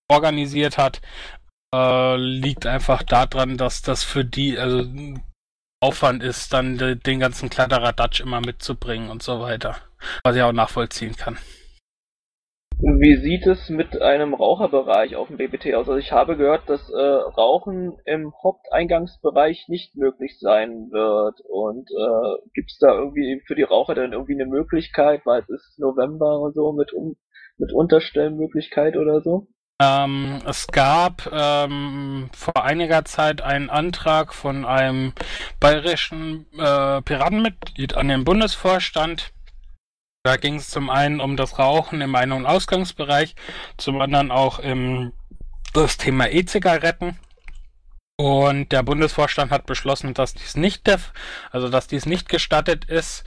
organisiert 0.09 0.79
hat, 0.79 1.01
äh, 1.75 2.17
liegt 2.17 2.65
einfach 2.65 3.03
daran, 3.03 3.57
dass 3.57 3.83
das 3.83 4.05
für 4.05 4.25
die, 4.25 4.57
also 4.57 4.85
Aufwand 5.83 6.23
ist, 6.23 6.53
dann 6.53 6.77
de, 6.77 6.95
den 6.95 7.21
ganzen 7.21 7.49
Kladderadatsch 7.49 8.21
immer 8.21 8.41
mitzubringen 8.41 9.09
und 9.09 9.23
so 9.23 9.41
weiter. 9.41 9.77
Was 10.23 10.37
ich 10.37 10.43
auch 10.43 10.53
nachvollziehen 10.53 11.17
kann. 11.17 11.39
Wie 12.83 13.17
sieht 13.17 13.47
es 13.47 13.69
mit 13.69 14.01
einem 14.01 14.33
Raucherbereich 14.33 15.17
auf 15.17 15.29
dem 15.29 15.37
BBT 15.37 15.75
aus? 15.75 15.89
Also 15.89 15.97
ich 15.97 16.13
habe 16.13 16.39
gehört, 16.39 16.69
dass 16.69 16.89
äh, 16.91 16.97
Rauchen 16.97 17.99
im 18.07 18.33
Haupteingangsbereich 18.43 19.69
nicht 19.69 19.95
möglich 19.97 20.39
sein 20.39 20.91
wird. 20.91 21.41
Und 21.47 21.91
äh, 21.91 22.49
gibt 22.55 22.71
es 22.71 22.79
da 22.79 22.95
irgendwie 22.95 23.43
für 23.47 23.55
die 23.55 23.65
Raucher 23.65 23.95
dann 23.95 24.13
irgendwie 24.13 24.35
eine 24.35 24.47
Möglichkeit, 24.47 25.27
weil 25.27 25.41
es 25.43 25.49
ist 25.49 25.79
November 25.79 26.41
und 26.41 26.55
so, 26.55 26.73
mit, 26.73 26.93
um, 26.95 27.17
mit 27.59 27.73
Unterstellmöglichkeit 27.73 28.97
oder 28.97 29.21
so? 29.21 29.47
Ähm, 29.81 30.43
es 30.45 30.67
gab 30.67 31.27
ähm, 31.33 32.29
vor 32.37 32.65
einiger 32.65 33.07
Zeit 33.07 33.41
einen 33.41 33.71
Antrag 33.71 34.35
von 34.35 34.67
einem 34.67 35.15
bayerischen 35.59 36.45
äh, 36.53 37.01
Piratenmitglied 37.01 37.95
an 37.95 38.09
den 38.09 38.25
Bundesvorstand. 38.25 39.33
Da 40.23 40.37
ging 40.37 40.57
es 40.57 40.69
zum 40.69 40.91
einen 40.91 41.19
um 41.19 41.39
das 41.39 41.59
Rauchen 41.59 42.03
im 42.03 42.15
Ein- 42.15 42.33
und 42.33 42.45
Ausgangsbereich, 42.45 43.35
zum 43.79 43.99
anderen 44.03 44.31
auch 44.31 44.59
im 44.59 45.13
das 45.73 45.97
Thema 45.97 46.29
E-Zigaretten. 46.29 47.19
Und 48.19 48.73
der 48.73 48.83
Bundesvorstand 48.83 49.51
hat 49.51 49.65
beschlossen, 49.65 50.13
dass 50.13 50.35
dies 50.35 50.57
nicht 50.57 50.87
also 51.53 51.71
dass 51.71 51.87
dies 51.87 52.05
nicht 52.05 52.29
gestattet 52.29 52.85
ist. 52.85 53.25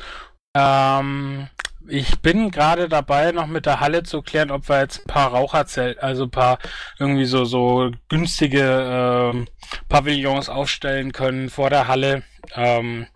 Ähm, 0.56 1.50
ich 1.88 2.20
bin 2.22 2.52
gerade 2.52 2.90
dabei, 2.90 3.32
noch 3.32 3.48
mit 3.48 3.66
der 3.66 3.80
Halle 3.80 4.04
zu 4.04 4.22
klären, 4.22 4.52
ob 4.52 4.70
wir 4.70 4.80
jetzt 4.80 5.02
ein 5.02 5.08
paar 5.08 5.32
Raucherzelt, 5.32 6.02
also 6.02 6.24
ein 6.24 6.32
paar 6.32 6.60
irgendwie 7.00 7.26
so 7.26 7.46
so 7.46 7.92
günstige 8.10 9.32
ähm, 9.34 9.48
Pavillons 9.90 10.50
aufstellen 10.50 11.12
können 11.12 11.50
vor 11.50 11.70
der 11.70 11.88
Halle, 11.88 12.24
ähm, 12.56 13.08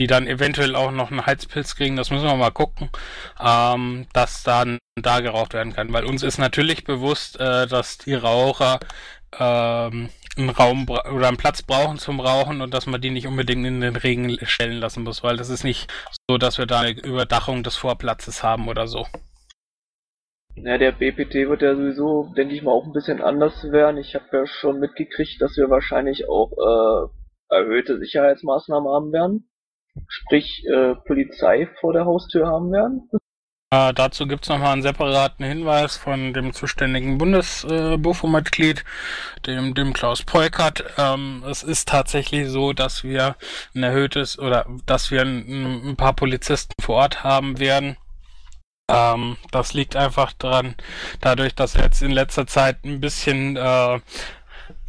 die 0.00 0.06
dann 0.06 0.26
eventuell 0.26 0.76
auch 0.76 0.90
noch 0.90 1.10
einen 1.10 1.26
Heizpilz 1.26 1.74
kriegen. 1.76 1.96
Das 1.96 2.10
müssen 2.10 2.26
wir 2.26 2.36
mal 2.36 2.50
gucken, 2.50 2.90
ähm, 3.40 4.06
dass 4.12 4.42
dann 4.42 4.78
da 5.00 5.20
geraucht 5.20 5.54
werden 5.54 5.72
kann, 5.72 5.92
weil 5.92 6.04
uns 6.04 6.22
ist 6.22 6.38
natürlich 6.38 6.84
bewusst, 6.84 7.38
äh, 7.40 7.66
dass 7.66 7.98
die 7.98 8.14
Raucher 8.14 8.80
ähm, 9.38 10.08
einen 10.36 10.50
Raum 10.50 10.86
oder 10.88 11.28
einen 11.28 11.36
Platz 11.36 11.62
brauchen 11.62 11.98
zum 11.98 12.20
Rauchen 12.20 12.60
und 12.60 12.72
dass 12.72 12.86
man 12.86 13.00
die 13.00 13.10
nicht 13.10 13.26
unbedingt 13.26 13.66
in 13.66 13.80
den 13.80 13.96
Regen 13.96 14.38
stellen 14.46 14.78
lassen 14.78 15.02
muss, 15.02 15.22
weil 15.22 15.36
das 15.36 15.50
ist 15.50 15.64
nicht 15.64 15.90
so, 16.28 16.38
dass 16.38 16.58
wir 16.58 16.66
da 16.66 16.80
eine 16.80 16.90
Überdachung 16.90 17.62
des 17.62 17.76
Vorplatzes 17.76 18.42
haben 18.42 18.68
oder 18.68 18.86
so. 18.86 19.06
Ja, 20.56 20.76
der 20.76 20.92
BPT 20.92 21.34
wird 21.48 21.62
ja 21.62 21.74
sowieso, 21.74 22.32
denke 22.36 22.54
ich 22.54 22.62
mal, 22.62 22.72
auch 22.72 22.84
ein 22.84 22.92
bisschen 22.92 23.20
anders 23.20 23.70
werden. 23.70 23.98
Ich 23.98 24.14
habe 24.14 24.24
ja 24.32 24.46
schon 24.46 24.80
mitgekriegt, 24.80 25.40
dass 25.40 25.56
wir 25.56 25.70
wahrscheinlich 25.70 26.28
auch 26.28 26.50
äh, 26.52 27.54
erhöhte 27.54 27.98
Sicherheitsmaßnahmen 27.98 28.88
haben 28.90 29.12
werden. 29.12 29.48
Sprich, 30.08 30.64
äh, 30.66 30.94
Polizei 31.06 31.68
vor 31.80 31.92
der 31.92 32.06
Haustür 32.06 32.46
haben 32.46 32.72
werden. 32.72 33.08
Äh, 33.70 33.92
dazu 33.92 34.26
gibt 34.26 34.44
es 34.44 34.48
nochmal 34.48 34.72
einen 34.72 34.82
separaten 34.82 35.44
Hinweis 35.44 35.98
von 35.98 36.32
dem 36.32 36.54
zuständigen 36.54 37.18
Bundesbufo-Mitglied, 37.18 38.82
dem, 39.46 39.74
dem 39.74 39.92
Klaus 39.92 40.22
Peukert. 40.22 40.84
Ähm, 40.96 41.44
es 41.46 41.64
ist 41.64 41.86
tatsächlich 41.86 42.48
so, 42.48 42.72
dass 42.72 43.04
wir 43.04 43.36
ein 43.74 43.82
erhöhtes 43.82 44.38
oder 44.38 44.64
dass 44.86 45.10
wir 45.10 45.20
ein, 45.20 45.90
ein 45.90 45.96
paar 45.96 46.14
Polizisten 46.14 46.72
vor 46.80 46.96
Ort 46.96 47.24
haben 47.24 47.58
werden. 47.58 47.98
Ähm, 48.90 49.36
das 49.50 49.74
liegt 49.74 49.96
einfach 49.96 50.32
daran, 50.32 50.74
dadurch, 51.20 51.54
dass 51.54 51.74
jetzt 51.74 52.00
in 52.00 52.10
letzter 52.10 52.46
Zeit 52.46 52.84
ein 52.86 53.00
bisschen 53.00 53.56
äh, 53.58 54.00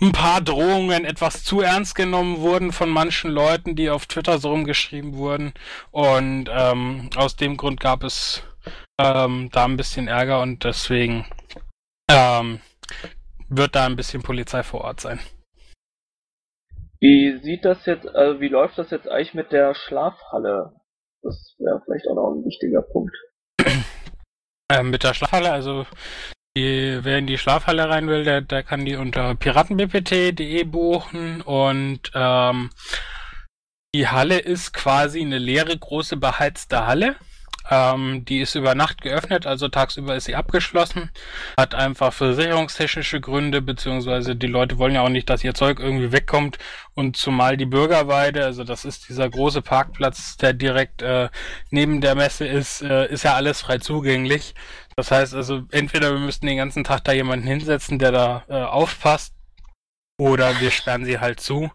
ein 0.01 0.11
paar 0.13 0.39
Drohungen 0.39 1.03
etwas 1.03 1.43
zu 1.43 1.59
ernst 1.59 1.95
genommen 1.95 2.37
wurden 2.37 2.71
von 2.71 2.89
manchen 2.89 3.29
Leuten, 3.31 3.75
die 3.75 3.89
auf 3.89 4.05
Twitter 4.05 4.39
so 4.39 4.51
rumgeschrieben 4.51 5.15
wurden. 5.15 5.53
Und 5.91 6.49
ähm, 6.49 7.09
aus 7.17 7.35
dem 7.35 7.57
Grund 7.57 7.81
gab 7.81 8.05
es 8.05 8.43
ähm, 8.99 9.49
da 9.51 9.65
ein 9.65 9.77
bisschen 9.77 10.07
Ärger 10.07 10.41
und 10.41 10.63
deswegen 10.63 11.25
ähm, 12.11 12.59
wird 13.47 13.75
da 13.75 13.85
ein 13.85 13.95
bisschen 13.95 14.21
Polizei 14.21 14.61
vor 14.61 14.81
Ort 14.81 14.99
sein. 14.99 15.19
Wie 16.99 17.39
sieht 17.41 17.63
das 17.63 17.85
jetzt, 17.85 18.07
also 18.07 18.41
wie 18.41 18.49
läuft 18.49 18.77
das 18.77 18.91
jetzt 18.91 19.07
eigentlich 19.07 19.33
mit 19.33 19.53
der 19.53 19.73
Schlafhalle? 19.73 20.73
Das 21.21 21.55
wäre 21.57 21.81
vielleicht 21.85 22.07
auch 22.07 22.15
noch 22.15 22.33
ein 22.33 22.45
wichtiger 22.45 22.81
Punkt. 22.81 23.15
Ähm, 24.71 24.91
mit 24.91 25.03
der 25.03 25.15
Schlafhalle, 25.15 25.51
also 25.51 25.87
die, 26.55 26.99
wer 27.01 27.17
in 27.17 27.25
die 27.25 27.39
Schlafhalle 27.39 27.89
rein 27.89 28.07
will, 28.07 28.23
der, 28.23 28.41
der 28.41 28.61
kann 28.61 28.85
die 28.85 28.97
unter 28.97 29.33
piratenbpt.de 29.33 30.63
buchen 30.65 31.41
und 31.41 32.11
ähm, 32.13 32.69
die 33.95 34.07
Halle 34.07 34.37
ist 34.37 34.71
quasi 34.71 35.21
eine 35.21 35.39
leere, 35.39 35.75
große, 35.75 36.17
beheizte 36.17 36.85
Halle. 36.85 37.15
Ähm, 37.69 38.25
die 38.25 38.39
ist 38.39 38.55
über 38.55 38.75
Nacht 38.75 39.01
geöffnet, 39.01 39.45
also 39.45 39.67
tagsüber 39.67 40.15
ist 40.15 40.25
sie 40.25 40.35
abgeschlossen. 40.35 41.11
Hat 41.57 41.75
einfach 41.75 42.13
versicherungstechnische 42.13 43.21
Gründe, 43.21 43.61
beziehungsweise 43.61 44.35
die 44.35 44.47
Leute 44.47 44.77
wollen 44.77 44.95
ja 44.95 45.01
auch 45.01 45.09
nicht, 45.09 45.29
dass 45.29 45.43
ihr 45.43 45.53
Zeug 45.53 45.79
irgendwie 45.79 46.11
wegkommt. 46.11 46.57
Und 46.95 47.15
zumal 47.15 47.57
die 47.57 47.65
Bürgerweide, 47.65 48.43
also 48.43 48.63
das 48.63 48.85
ist 48.85 49.09
dieser 49.09 49.29
große 49.29 49.61
Parkplatz, 49.61 50.37
der 50.37 50.53
direkt 50.53 51.01
äh, 51.01 51.29
neben 51.69 52.01
der 52.01 52.15
Messe 52.15 52.45
ist, 52.47 52.81
äh, 52.81 53.07
ist 53.07 53.23
ja 53.23 53.35
alles 53.35 53.61
frei 53.61 53.77
zugänglich. 53.77 54.55
Das 54.95 55.11
heißt 55.11 55.33
also, 55.33 55.61
entweder 55.71 56.11
wir 56.11 56.19
müssten 56.19 56.47
den 56.47 56.57
ganzen 56.57 56.83
Tag 56.83 57.05
da 57.05 57.13
jemanden 57.13 57.47
hinsetzen, 57.47 57.99
der 57.99 58.11
da 58.11 58.43
äh, 58.49 58.53
aufpasst, 58.53 59.33
oder 60.19 60.59
wir 60.59 60.69
sperren 60.69 61.05
sie 61.05 61.19
halt 61.19 61.39
zu. 61.39 61.71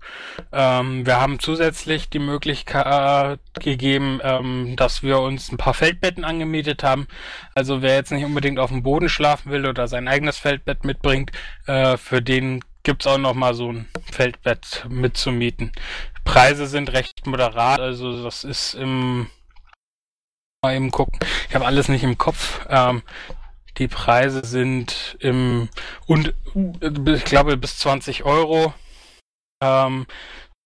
Ähm, 0.52 1.06
wir 1.06 1.18
haben 1.18 1.40
zusätzlich 1.40 2.10
die 2.10 2.18
Möglichkeit 2.18 3.40
gegeben, 3.58 4.20
ähm, 4.22 4.76
dass 4.76 5.02
wir 5.02 5.20
uns 5.20 5.50
ein 5.50 5.56
paar 5.56 5.72
Feldbetten 5.74 6.24
angemietet 6.24 6.84
haben. 6.84 7.08
Also 7.54 7.80
wer 7.80 7.94
jetzt 7.94 8.12
nicht 8.12 8.24
unbedingt 8.24 8.58
auf 8.58 8.70
dem 8.70 8.82
Boden 8.82 9.08
schlafen 9.08 9.50
will 9.50 9.66
oder 9.66 9.88
sein 9.88 10.08
eigenes 10.08 10.36
Feldbett 10.36 10.84
mitbringt, 10.84 11.32
äh, 11.66 11.96
für 11.96 12.20
den 12.20 12.62
gibt's 12.82 13.06
auch 13.06 13.16
noch 13.16 13.32
mal 13.32 13.54
so 13.54 13.72
ein 13.72 13.88
Feldbett 14.12 14.84
mitzumieten. 14.90 15.72
Preise 16.24 16.66
sind 16.66 16.92
recht 16.92 17.26
moderat, 17.26 17.80
also 17.80 18.22
das 18.22 18.44
ist 18.44 18.74
im 18.74 19.28
mal 20.62 20.76
eben 20.76 20.90
gucken. 20.90 21.18
Ich 21.48 21.54
habe 21.54 21.66
alles 21.66 21.88
nicht 21.88 22.04
im 22.04 22.18
Kopf. 22.18 22.60
Ähm, 22.68 23.02
die 23.78 23.88
Preise 23.88 24.45
sind 24.45 25.16
im 25.21 25.69
und 26.07 26.35
ich 27.07 27.25
glaube 27.25 27.57
bis 27.57 27.78
20 27.78 28.25
Euro. 28.25 28.73
Ähm, 29.62 30.07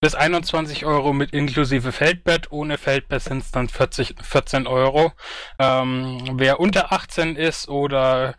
bis 0.00 0.14
21 0.14 0.84
Euro 0.86 1.12
mit 1.12 1.32
inklusive 1.32 1.92
Feldbett. 1.92 2.52
Ohne 2.52 2.78
Feldbett 2.78 3.22
sind 3.22 3.38
es 3.38 3.50
dann 3.50 3.68
40, 3.68 4.14
14 4.22 4.66
Euro. 4.66 5.12
Ähm, 5.58 6.20
wer 6.34 6.60
unter 6.60 6.92
18 6.92 7.34
ist 7.36 7.68
oder 7.68 8.36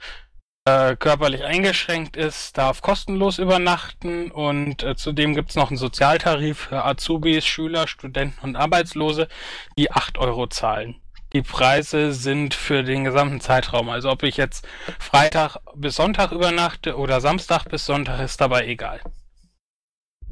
äh, 0.66 0.96
körperlich 0.96 1.44
eingeschränkt 1.44 2.16
ist, 2.16 2.58
darf 2.58 2.82
kostenlos 2.82 3.40
übernachten 3.40 4.32
und 4.32 4.84
äh, 4.84 4.96
zudem 4.96 5.34
gibt 5.36 5.50
es 5.50 5.56
noch 5.56 5.70
einen 5.70 5.78
Sozialtarif 5.78 6.68
für 6.70 6.86
Azubis, 6.86 7.46
Schüler, 7.46 7.88
Studenten 7.88 8.40
und 8.42 8.56
Arbeitslose, 8.56 9.28
die 9.78 9.92
8 9.92 10.18
Euro 10.18 10.48
zahlen 10.48 11.02
die 11.34 11.42
Preise 11.42 12.12
sind 12.12 12.54
für 12.54 12.84
den 12.84 13.04
gesamten 13.04 13.40
Zeitraum. 13.40 13.90
Also 13.90 14.10
ob 14.10 14.24
ich 14.24 14.38
jetzt 14.38 14.68
Freitag 15.00 15.58
bis 15.76 15.96
Sonntag 15.96 16.32
übernachte 16.32 16.98
oder 16.98 17.22
Samstag 17.22 17.66
bis 17.66 17.86
Sonntag 17.86 18.20
ist 18.22 18.42
dabei 18.42 18.68
egal. 18.68 19.00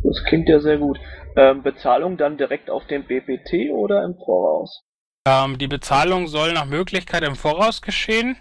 Das 0.03 0.23
klingt 0.25 0.47
ja 0.49 0.59
sehr 0.59 0.77
gut. 0.77 0.99
Ähm, 1.35 1.63
Bezahlung 1.63 2.17
dann 2.17 2.37
direkt 2.37 2.69
auf 2.69 2.85
dem 2.87 3.03
BPT 3.03 3.71
oder 3.71 4.03
im 4.03 4.15
Voraus? 4.15 4.83
Ähm, 5.27 5.57
die 5.57 5.67
Bezahlung 5.67 6.27
soll 6.27 6.53
nach 6.53 6.65
Möglichkeit 6.65 7.23
im 7.23 7.35
Voraus 7.35 7.81
geschehen. 7.81 8.37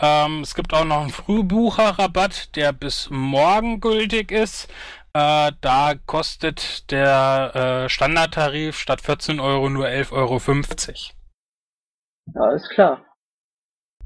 Ähm, 0.00 0.40
es 0.40 0.54
gibt 0.54 0.74
auch 0.74 0.84
noch 0.84 1.00
einen 1.00 1.10
Frühbucherrabatt, 1.10 2.56
der 2.56 2.72
bis 2.72 3.08
morgen 3.10 3.80
gültig 3.80 4.30
ist. 4.32 4.68
Äh, 5.12 5.52
da 5.60 5.94
kostet 6.06 6.90
der 6.90 7.84
äh, 7.84 7.88
Standardtarif 7.88 8.76
statt 8.78 9.00
14 9.00 9.38
Euro 9.38 9.70
nur 9.70 9.86
11,50 9.86 10.12
Euro. 10.12 10.40
Ja, 12.32 12.40
alles 12.42 12.68
klar. 12.68 13.04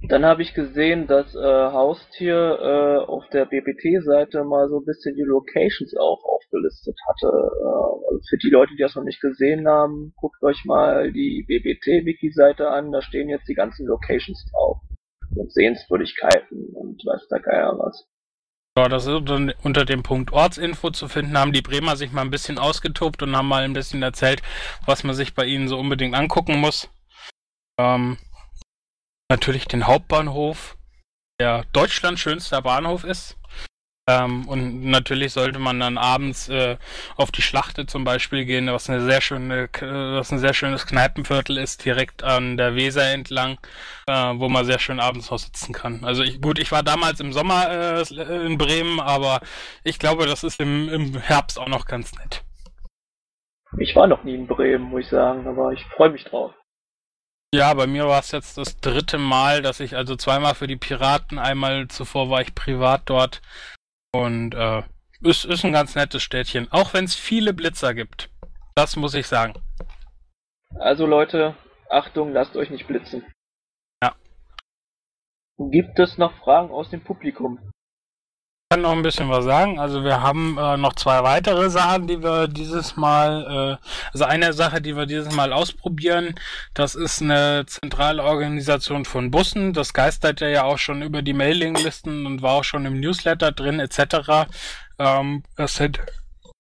Dann 0.03 0.25
habe 0.25 0.43
ich 0.43 0.55
gesehen, 0.55 1.09
dass 1.09 1.35
äh, 1.35 1.41
Haustier 1.41 2.37
äh, 2.37 3.05
auf 3.05 3.29
der 3.31 3.47
BBT-Seite 3.47 4.45
mal 4.45 4.69
so 4.69 4.79
ein 4.79 4.85
bisschen 4.85 5.17
die 5.17 5.25
Locations 5.25 5.97
auch 5.97 6.23
aufgelistet 6.25 6.97
hatte. 7.09 7.27
Äh, 7.27 8.07
also 8.09 8.21
für 8.29 8.39
die 8.39 8.51
Leute, 8.51 8.75
die 8.77 8.83
das 8.83 8.95
noch 8.95 9.03
nicht 9.03 9.21
gesehen 9.21 9.67
haben, 9.67 10.13
guckt 10.17 10.41
euch 10.43 10.65
mal 10.65 11.13
die 11.13 11.45
BBT-Wiki-Seite 11.49 12.69
an. 12.69 12.93
Da 12.93 13.03
stehen 13.03 13.29
jetzt 13.29 13.49
die 13.49 13.55
ganzen 13.55 13.87
Locations 13.87 14.45
drauf. 14.53 14.79
Und 15.35 15.53
Sehenswürdigkeiten 15.53 16.69
und 16.75 17.05
weiß 17.05 17.27
der 17.29 17.41
Geier 17.41 17.77
was. 17.79 18.07
Ja, 18.79 18.89
das 18.89 19.07
ist 19.07 19.13
unter, 19.13 19.53
unter 19.65 19.85
dem 19.85 20.05
Punkt 20.05 20.33
Ortsinfo 20.33 20.91
zu 20.91 21.09
finden, 21.09 21.37
haben 21.37 21.53
die 21.53 21.63
Bremer 21.63 21.97
sich 21.97 22.13
mal 22.13 22.23
ein 22.23 22.31
bisschen 22.31 22.59
ausgetobt 22.59 23.23
und 23.25 23.37
haben 23.37 23.49
mal 23.49 23.65
ein 23.65 23.73
bisschen 23.73 24.03
erzählt, 24.03 24.43
was 24.87 25.03
man 25.03 25.17
sich 25.17 25.35
bei 25.35 25.45
ihnen 25.45 25.67
so 25.67 25.77
unbedingt 25.77 26.15
angucken 26.15 26.61
muss. 26.61 26.89
Ähm, 27.79 28.19
natürlich 29.31 29.67
den 29.67 29.87
Hauptbahnhof, 29.87 30.77
der 31.41 31.65
Deutschlands 31.73 32.21
schönster 32.21 32.63
Bahnhof 32.63 33.05
ist. 33.05 33.39
Ähm, 34.09 34.49
und 34.49 34.87
natürlich 34.87 35.35
sollte 35.35 35.59
man 35.59 35.79
dann 35.81 35.99
abends 35.99 36.49
äh, 36.49 36.79
auf 37.17 37.31
die 37.31 37.43
Schlachte 37.43 37.85
zum 37.85 38.05
Beispiel 38.05 38.47
gehen, 38.47 38.67
was 38.69 38.89
eine 38.89 39.03
sehr 39.03 39.21
schöne, 39.21 39.69
was 39.71 40.33
ein 40.33 40.39
sehr 40.39 40.55
schönes 40.55 40.87
Kneipenviertel 40.87 41.59
ist, 41.59 41.85
direkt 41.85 42.25
an 42.25 42.57
der 42.57 42.75
Weser 42.75 43.13
entlang, 43.13 43.59
äh, 44.07 44.13
wo 44.13 44.49
man 44.49 44.65
sehr 44.65 44.79
schön 44.79 44.99
abends 44.99 45.31
noch 45.31 45.39
sitzen 45.39 45.75
kann. 45.75 46.05
Also 46.05 46.23
ich, 46.23 46.41
gut, 46.41 46.59
ich 46.59 46.73
war 46.73 46.83
damals 46.83 47.21
im 47.21 47.35
Sommer 47.35 47.71
äh, 47.71 48.47
in 48.47 48.57
Bremen, 48.57 48.99
aber 48.99 49.41
ich 49.85 49.99
glaube, 49.99 50.25
das 50.25 50.43
ist 50.43 50.59
im, 50.59 50.89
im 50.89 51.19
Herbst 51.19 51.59
auch 51.59 51.69
noch 51.69 51.85
ganz 51.85 52.15
nett. 52.19 52.43
Ich 53.77 53.95
war 53.95 54.07
noch 54.07 54.25
nie 54.25 54.35
in 54.35 54.47
Bremen, 54.47 54.85
muss 54.85 55.03
ich 55.03 55.11
sagen, 55.11 55.47
aber 55.47 55.73
ich 55.73 55.85
freue 55.85 56.09
mich 56.09 56.25
drauf. 56.25 56.55
Ja, 57.55 57.73
bei 57.73 57.87
mir 57.87 58.07
war 58.07 58.21
es 58.21 58.31
jetzt 58.31 58.59
das 58.59 58.79
dritte 58.79 59.17
Mal, 59.17 59.63
dass 59.63 59.81
ich 59.81 59.97
also 59.97 60.17
zweimal 60.17 60.55
für 60.55 60.67
die 60.67 60.77
Piraten, 60.77 61.39
einmal 61.39 61.89
zuvor 61.89 62.29
war 62.29 62.43
ich 62.43 62.55
privat 62.55 63.03
dort. 63.07 63.41
Und 64.13 64.55
äh, 64.55 64.83
ist, 65.23 65.47
ist 65.47 65.65
ein 65.65 65.73
ganz 65.73 65.95
nettes 65.95 66.23
Städtchen, 66.23 66.69
auch 66.71 66.93
wenn 66.93 67.05
es 67.05 67.15
viele 67.15 67.55
Blitzer 67.55 67.95
gibt. 67.95 68.31
Das 68.75 68.97
muss 68.97 69.15
ich 69.15 69.27
sagen. 69.27 69.55
Also 70.79 71.07
Leute, 71.07 71.57
Achtung, 71.89 72.33
lasst 72.33 72.55
euch 72.55 72.69
nicht 72.69 72.87
blitzen. 72.87 73.25
Ja. 74.03 74.15
Gibt 75.57 75.99
es 75.99 76.19
noch 76.19 76.35
Fragen 76.41 76.71
aus 76.71 76.91
dem 76.91 77.03
Publikum? 77.03 77.59
Ich 78.71 78.75
kann 78.75 78.83
noch 78.83 78.93
ein 78.93 79.03
bisschen 79.03 79.31
was 79.31 79.47
sagen. 79.47 79.81
Also 79.81 80.05
wir 80.05 80.21
haben 80.21 80.59
äh, 80.59 80.77
noch 80.77 80.93
zwei 80.93 81.23
weitere 81.23 81.71
Sachen, 81.71 82.07
die 82.07 82.23
wir 82.23 82.49
dieses 82.49 82.97
Mal, 82.97 83.79
äh, 83.81 83.87
also 84.13 84.27
eine 84.27 84.53
Sache, 84.53 84.83
die 84.83 84.95
wir 84.95 85.07
dieses 85.07 85.35
Mal 85.35 85.55
ausprobieren, 85.55 86.35
das 86.75 86.95
ist 86.95 87.23
eine 87.23 87.65
zentrale 87.65 88.23
Organisation 88.23 89.07
von 89.07 89.31
Bussen. 89.31 89.73
Das 89.73 89.95
geistert 89.95 90.43
ja 90.43 90.65
auch 90.65 90.77
schon 90.77 91.01
über 91.01 91.23
die 91.23 91.33
Mailinglisten 91.33 92.27
und 92.27 92.43
war 92.43 92.57
auch 92.57 92.65
schon 92.65 92.85
im 92.85 93.01
Newsletter 93.01 93.53
drin 93.53 93.81
etc. 93.81 94.51
Ähm, 94.99 95.45
das 95.57 95.77
sind 95.77 96.01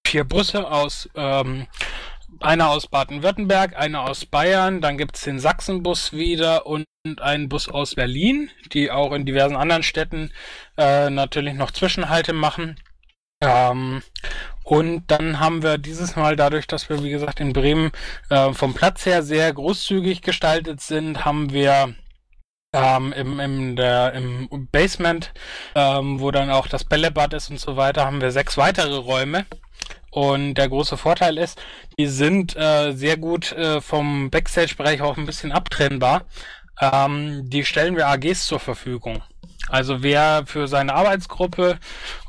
vier 0.06 0.24
Busse 0.24 0.66
aus 0.66 1.10
ähm, 1.14 1.66
einer 2.40 2.70
aus 2.70 2.86
Baden-Württemberg, 2.86 3.76
einer 3.76 4.08
aus 4.08 4.24
Bayern, 4.24 4.80
dann 4.80 4.96
gibt's 4.96 5.24
den 5.24 5.40
Sachsenbus 5.40 6.14
wieder 6.14 6.64
und 6.64 6.86
einen 7.16 7.48
Bus 7.48 7.68
aus 7.68 7.94
Berlin, 7.94 8.50
die 8.72 8.90
auch 8.90 9.12
in 9.12 9.26
diversen 9.26 9.56
anderen 9.56 9.82
Städten 9.82 10.30
äh, 10.76 11.10
natürlich 11.10 11.54
noch 11.54 11.70
Zwischenhalte 11.70 12.32
machen. 12.32 12.76
Ähm, 13.40 14.02
und 14.64 15.06
dann 15.10 15.40
haben 15.40 15.62
wir 15.62 15.78
dieses 15.78 16.16
Mal 16.16 16.36
dadurch, 16.36 16.66
dass 16.66 16.88
wir, 16.88 17.02
wie 17.02 17.10
gesagt, 17.10 17.40
in 17.40 17.52
Bremen 17.52 17.90
äh, 18.30 18.52
vom 18.52 18.74
Platz 18.74 19.06
her 19.06 19.22
sehr 19.22 19.52
großzügig 19.52 20.22
gestaltet 20.22 20.80
sind, 20.80 21.24
haben 21.24 21.52
wir 21.52 21.94
ähm, 22.74 23.12
im, 23.12 23.40
im, 23.40 23.76
der, 23.76 24.12
im 24.12 24.68
Basement, 24.70 25.32
ähm, 25.74 26.20
wo 26.20 26.30
dann 26.30 26.50
auch 26.50 26.66
das 26.66 26.84
Bällebad 26.84 27.32
ist 27.32 27.50
und 27.50 27.60
so 27.60 27.76
weiter, 27.76 28.04
haben 28.04 28.20
wir 28.20 28.30
sechs 28.30 28.56
weitere 28.56 28.96
Räume. 28.96 29.46
Und 30.10 30.54
der 30.54 30.68
große 30.68 30.96
Vorteil 30.96 31.38
ist, 31.38 31.60
die 31.98 32.06
sind 32.06 32.56
äh, 32.56 32.92
sehr 32.92 33.16
gut 33.16 33.52
äh, 33.52 33.80
vom 33.80 34.30
Backstage-Bereich 34.30 35.02
auch 35.02 35.16
ein 35.16 35.26
bisschen 35.26 35.52
abtrennbar. 35.52 36.24
Ähm, 36.80 37.49
die 37.49 37.64
stellen 37.64 37.97
wir 37.97 38.08
AGs 38.08 38.47
zur 38.47 38.61
Verfügung. 38.61 39.23
Also 39.68 40.02
wer 40.02 40.44
für 40.47 40.66
seine 40.66 40.94
Arbeitsgruppe 40.94 41.78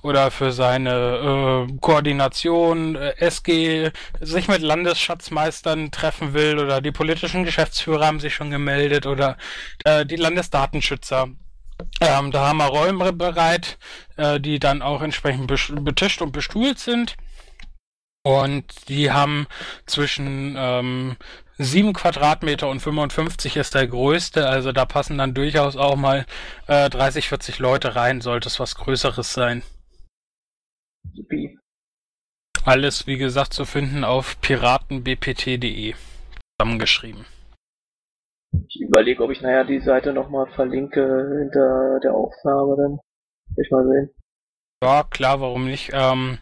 oder 0.01 0.29
für 0.29 0.51
seine 0.51 1.68
äh, 1.70 1.77
Koordination 1.79 2.96
äh, 2.96 3.13
SG 3.18 3.91
sich 4.20 4.48
mit 4.50 4.62
Landesschatzmeistern 4.62 5.91
treffen 5.91 6.34
will 6.34 6.60
oder 6.60 6.82
die 6.82 6.91
politischen 6.91 7.46
Geschäftsführer 7.46 8.06
haben 8.06 8.20
sich 8.20 8.36
schon 8.36 8.51
gemeldet 8.51 9.06
oder 9.06 9.38
äh, 9.86 10.06
die 10.06 10.18
Landesdatenschützer. 10.18 11.29
Ähm, 12.01 12.32
da 12.32 12.48
haben 12.48 12.58
wir 12.58 12.65
Räume 12.65 13.13
bereit, 13.13 13.77
äh, 14.18 14.41
die 14.41 14.60
dann 14.60 14.82
auch 14.82 15.01
entsprechend 15.01 15.48
betischt 15.48 16.22
und 16.22 16.34
bestuhlt 16.34 16.77
sind. 16.77 17.15
Und 18.24 18.90
die 18.90 19.12
haben 19.12 19.48
zwischen 19.86 20.56
ähm, 20.58 21.16
7 21.58 21.94
Quadratmeter 21.94 22.70
und 22.70 22.80
55 22.82 23.58
ist 23.58 23.76
der 23.76 23.88
größte, 23.88 24.48
also 24.48 24.72
da 24.72 24.86
passen 24.86 25.18
dann 25.18 25.34
durchaus 25.34 25.76
auch 25.76 25.96
mal 25.96 26.26
äh, 26.68 26.90
30, 26.90 27.30
40 27.30 27.60
Leute 27.60 27.96
rein, 27.96 28.22
sollte 28.22 28.48
es 28.48 28.60
was 28.60 28.76
Größeres 28.76 29.34
sein. 29.34 29.64
Alles, 32.66 33.08
wie 33.08 33.18
gesagt, 33.18 33.54
zu 33.54 33.66
finden 33.66 34.04
auf 34.04 34.40
piratenbpt.de 34.42 35.96
zusammengeschrieben. 36.58 37.26
Ich 38.68 38.82
überlege, 38.82 39.24
ob 39.24 39.32
ich 39.32 39.42
nachher 39.42 39.64
die 39.64 39.80
Seite 39.80 40.14
nochmal 40.14 40.48
verlinke 40.56 41.38
hinter 41.40 42.00
der 42.04 42.14
Aufnahme, 42.14 42.76
dann 42.78 43.00
will 43.56 43.66
ich 43.66 43.72
mal 43.72 43.88
sehen. 43.88 44.10
Ja, 44.81 45.03
klar, 45.03 45.41
warum 45.41 45.65
nicht? 45.65 45.91
Ähm, 45.91 46.38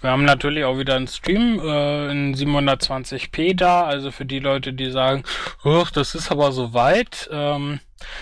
wir 0.00 0.10
haben 0.10 0.24
natürlich 0.24 0.64
auch 0.64 0.76
wieder 0.76 0.96
einen 0.96 1.06
Stream 1.06 1.60
äh, 1.60 2.10
in 2.10 2.34
720p 2.34 3.56
da, 3.56 3.84
also 3.84 4.10
für 4.10 4.24
die 4.24 4.40
Leute, 4.40 4.72
die 4.72 4.90
sagen, 4.90 5.22
das 5.94 6.16
ist 6.16 6.32
aber 6.32 6.50
so 6.50 6.74
weit, 6.74 7.28
ähm, 7.30 7.78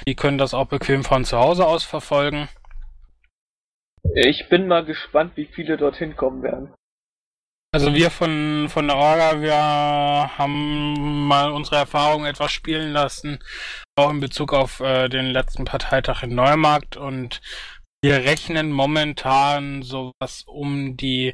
die 0.07 0.17
können 0.17 0.37
das 0.37 0.53
auch 0.53 0.67
bequem 0.67 1.03
von 1.03 1.25
zu 1.25 1.39
Hause 1.39 1.67
aus 1.67 1.83
verfolgen. 1.83 2.49
Ich 4.15 4.51
bin 4.51 4.69
mal 4.69 4.85
gespannt, 4.85 5.33
wie 5.37 5.47
viele 5.47 5.79
dorthin 5.79 6.15
kommen 6.15 6.43
werden. 6.43 6.75
Also 7.73 7.93
wir 7.93 8.11
von, 8.11 8.69
von 8.69 8.87
der 8.87 8.97
Orga, 8.97 9.41
wir 9.41 9.57
haben 9.57 11.27
mal 11.27 11.51
unsere 11.51 11.77
Erfahrungen 11.77 12.27
etwas 12.27 12.53
spielen 12.53 12.93
lassen, 12.93 13.41
auch 13.97 14.11
in 14.11 14.21
Bezug 14.21 14.53
auf 14.53 14.79
äh, 14.79 15.09
den 15.09 15.27
letzten 15.27 15.65
Parteitag 15.65 16.23
in 16.23 16.37
Neumarkt 16.37 16.97
und 16.97 17.41
wir 18.05 18.17
rechnen 18.17 18.71
momentan 18.71 19.81
sowas 19.81 20.45
um 20.47 20.95
die 20.95 21.33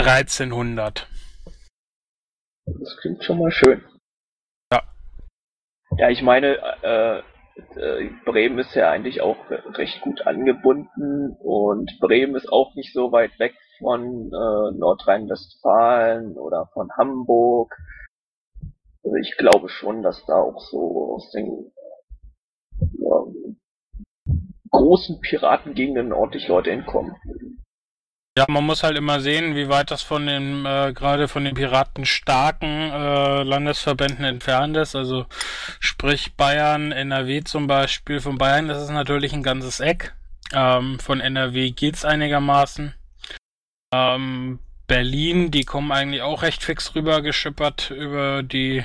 1300. 0.00 1.06
Das 2.64 2.96
klingt 3.00 3.22
schon 3.22 3.38
mal 3.38 3.52
schön. 3.52 3.84
Ja. 4.72 4.82
Ja, 5.96 6.10
ich 6.10 6.22
meine, 6.22 6.56
äh, 6.82 7.18
äh, 7.78 8.10
Bremen 8.24 8.58
ist 8.58 8.74
ja 8.74 8.90
eigentlich 8.90 9.20
auch 9.20 9.36
recht 9.48 10.00
gut 10.00 10.26
angebunden 10.26 11.36
und 11.38 11.96
Bremen 12.00 12.34
ist 12.34 12.48
auch 12.48 12.74
nicht 12.74 12.92
so 12.92 13.12
weit 13.12 13.38
weg 13.38 13.54
von 13.78 14.32
äh, 14.32 14.76
Nordrhein-Westfalen 14.76 16.36
oder 16.36 16.68
von 16.74 16.90
Hamburg. 16.96 17.76
Also 19.04 19.14
ich 19.18 19.36
glaube 19.36 19.68
schon, 19.68 20.02
dass 20.02 20.26
da 20.26 20.34
auch 20.34 20.60
so 20.62 21.14
aus 21.14 21.30
den 21.30 21.70
großen 24.70 25.20
Piratengegenden 25.20 26.12
ordentlich 26.12 26.48
Leute 26.48 26.70
hinkommen. 26.70 27.16
Ja, 28.38 28.44
man 28.48 28.64
muss 28.64 28.82
halt 28.82 28.98
immer 28.98 29.20
sehen, 29.20 29.56
wie 29.56 29.70
weit 29.70 29.90
das 29.90 30.02
von 30.02 30.26
den, 30.26 30.66
äh, 30.66 30.92
gerade 30.94 31.26
von 31.26 31.44
den 31.44 31.54
Piraten 31.54 32.04
starken 32.04 32.90
äh, 32.92 33.42
Landesverbänden 33.42 34.26
entfernt 34.26 34.76
ist. 34.76 34.94
Also 34.94 35.24
sprich 35.80 36.36
Bayern, 36.36 36.92
NRW 36.92 37.44
zum 37.44 37.66
Beispiel. 37.66 38.20
Von 38.20 38.36
Bayern 38.36 38.68
ist 38.68 38.76
es 38.76 38.90
natürlich 38.90 39.32
ein 39.32 39.42
ganzes 39.42 39.80
Eck. 39.80 40.14
Ähm, 40.52 40.98
von 40.98 41.20
NRW 41.20 41.70
geht's 41.70 42.04
einigermaßen. 42.04 42.94
Ähm, 43.94 44.58
Berlin, 44.86 45.50
die 45.50 45.64
kommen 45.64 45.90
eigentlich 45.90 46.20
auch 46.20 46.42
recht 46.42 46.62
fix 46.62 46.94
rüber 46.94 47.22
geschippert 47.22 47.90
über 47.90 48.42
die. 48.42 48.84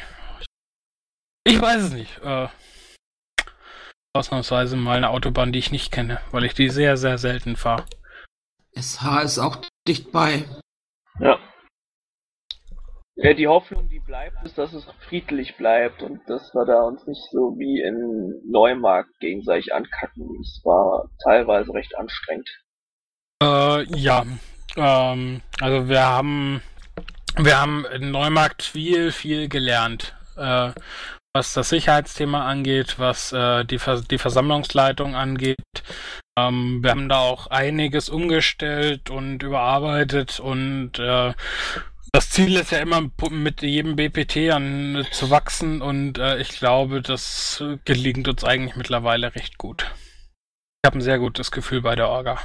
Ich 1.44 1.62
weiß 1.62 1.82
es 1.82 1.94
nicht. 1.94 2.20
Äh, 2.24 2.48
ausnahmsweise 4.14 4.76
mal 4.76 4.98
eine 4.98 5.10
Autobahn, 5.10 5.52
die 5.52 5.60
ich 5.60 5.72
nicht 5.72 5.92
kenne, 5.92 6.20
weil 6.32 6.44
ich 6.44 6.54
die 6.54 6.70
sehr, 6.70 6.98
sehr 6.98 7.18
selten 7.18 7.56
fahre. 7.56 7.86
SH 8.76 9.22
ist 9.24 9.40
auch 9.40 9.58
dicht 9.88 10.12
bei. 10.12 10.46
Ja. 11.20 11.40
Ja, 13.16 13.34
die 13.34 13.48
Hoffnung, 13.48 13.88
die 13.90 14.00
bleibt, 14.00 14.44
ist, 14.44 14.58
dass 14.58 14.74
es 14.74 14.86
friedlich 15.08 15.56
bleibt 15.58 16.02
und 16.02 16.22
dass 16.28 16.54
wir 16.56 16.66
da 16.66 16.82
uns 16.82 17.06
nicht 17.06 17.22
so 17.32 17.56
wie 17.58 17.82
in 17.82 18.42
Neumarkt 18.50 19.20
gegenseitig 19.20 19.74
ankacken. 19.74 20.40
Es 20.42 20.62
war 20.64 21.10
teilweise 21.24 21.74
recht 21.74 21.96
anstrengend. 21.98 22.50
Äh, 23.44 23.84
ja. 23.98 24.26
Ähm, 24.76 25.42
also 25.60 25.90
wir 25.90 26.06
haben 26.06 26.62
wir 27.38 27.60
haben 27.60 27.86
in 27.86 28.12
Neumarkt 28.12 28.64
viel, 28.64 29.12
viel 29.12 29.50
gelernt. 29.50 30.16
Äh, 30.38 30.72
was 31.34 31.54
das 31.54 31.70
Sicherheitsthema 31.70 32.46
angeht, 32.46 33.00
was 33.00 33.32
äh, 33.32 33.64
die, 33.66 33.80
Vers 33.80 34.08
die 34.08 34.18
Versammlungsleitung 34.18 35.16
angeht. 35.16 35.58
Ähm, 36.38 36.80
wir 36.82 36.92
haben 36.92 37.10
da 37.10 37.20
auch 37.20 37.48
einiges 37.48 38.10
umgestellt 38.10 39.10
und 39.10 39.44
überarbeitet 39.44 40.40
und 40.40 41.00
äh, 41.00 41.34
das 42.14 42.30
Ziel 42.30 42.58
ist 42.58 42.72
ja 42.72 42.80
immer 42.80 43.10
mit 43.30 43.62
jedem 43.62 43.96
BPT 43.96 44.52
an 44.52 45.06
zu 45.12 45.30
wachsen 45.30 45.82
und 45.82 46.18
äh, 46.18 46.38
ich 46.40 46.50
glaube, 46.50 47.02
das 47.02 47.64
gelingt 47.86 48.28
uns 48.28 48.44
eigentlich 48.44 48.76
mittlerweile 48.76 49.34
recht 49.34 49.58
gut. 49.58 49.90
Ich 50.84 50.88
habe 50.88 50.98
ein 50.98 51.02
sehr 51.02 51.20
gutes 51.20 51.52
Gefühl 51.52 51.82
bei 51.82 51.96
der 51.96 52.10
Orga. 52.10 52.40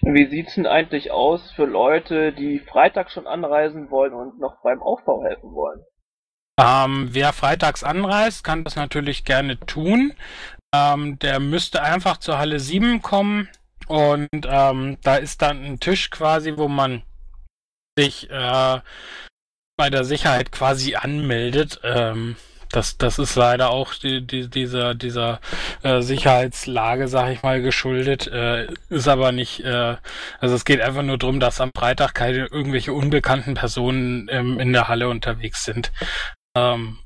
Wie 0.00 0.26
sieht's 0.26 0.54
denn 0.56 0.66
eigentlich 0.66 1.12
aus 1.12 1.52
für 1.52 1.64
Leute, 1.64 2.32
die 2.32 2.58
Freitag 2.58 3.10
schon 3.10 3.26
anreisen 3.26 3.90
wollen 3.90 4.12
und 4.12 4.38
noch 4.38 4.62
beim 4.62 4.82
Aufbau 4.82 5.22
helfen 5.22 5.52
wollen? 5.52 5.80
Ähm, 6.58 7.08
wer 7.12 7.32
freitags 7.32 7.84
anreist, 7.84 8.42
kann 8.42 8.64
das 8.64 8.76
natürlich 8.76 9.24
gerne 9.24 9.58
tun. 9.60 10.12
Ähm, 10.74 11.18
der 11.20 11.40
müsste 11.40 11.82
einfach 11.82 12.18
zur 12.18 12.38
Halle 12.38 12.60
7 12.60 13.00
kommen 13.00 13.48
und 13.86 14.28
ähm, 14.44 14.98
da 15.02 15.16
ist 15.16 15.40
dann 15.40 15.64
ein 15.64 15.80
Tisch 15.80 16.10
quasi, 16.10 16.56
wo 16.56 16.68
man 16.68 17.02
sich 17.96 18.28
äh, 18.28 18.80
bei 19.76 19.90
der 19.90 20.04
Sicherheit 20.04 20.52
quasi 20.52 20.96
anmeldet. 20.96 21.80
Ähm, 21.84 22.36
das, 22.70 22.98
das 22.98 23.18
ist 23.18 23.34
leider 23.34 23.70
auch 23.70 23.94
die, 23.94 24.26
die, 24.26 24.48
dieser, 24.48 24.94
dieser 24.94 25.40
äh, 25.82 26.02
Sicherheitslage, 26.02 27.08
sag 27.08 27.30
ich 27.32 27.42
mal, 27.42 27.62
geschuldet. 27.62 28.26
Äh, 28.26 28.68
ist 28.90 29.08
aber 29.08 29.32
nicht, 29.32 29.60
äh, 29.64 29.96
also 30.38 30.54
es 30.54 30.66
geht 30.66 30.82
einfach 30.82 31.02
nur 31.02 31.16
darum, 31.16 31.40
dass 31.40 31.62
am 31.62 31.70
Freitag 31.74 32.14
keine 32.14 32.46
irgendwelche 32.46 32.92
unbekannten 32.92 33.54
Personen 33.54 34.28
ähm, 34.30 34.60
in 34.60 34.72
der 34.72 34.88
Halle 34.88 35.08
unterwegs 35.08 35.64
sind. 35.64 35.92
Ähm, 36.58 36.98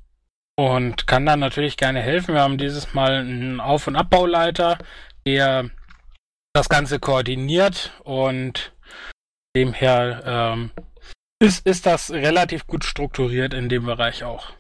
und 0.57 1.07
kann 1.07 1.27
dann 1.27 1.41
natürlich 1.41 1.77
gerne 1.77 2.01
helfen. 2.01 2.35
Wir 2.35 2.43
haben 2.43 2.59
dieses 2.59 2.95
Mal 2.95 3.15
einen 3.15 3.61
Auf- 3.61 3.87
und 3.87 3.97
Abbauleiter, 3.97 4.79
der 5.27 5.71
das 6.53 6.69
Ganze 6.69 7.01
koordiniert 7.01 7.93
und 8.05 8.73
demher 9.57 10.23
ähm, 10.25 10.71
ist, 11.41 11.67
ist 11.67 11.87
das 11.87 12.11
relativ 12.11 12.67
gut 12.67 12.85
strukturiert 12.85 13.55
in 13.55 13.69
dem 13.69 13.87
Bereich 13.87 14.25
auch. 14.25 14.53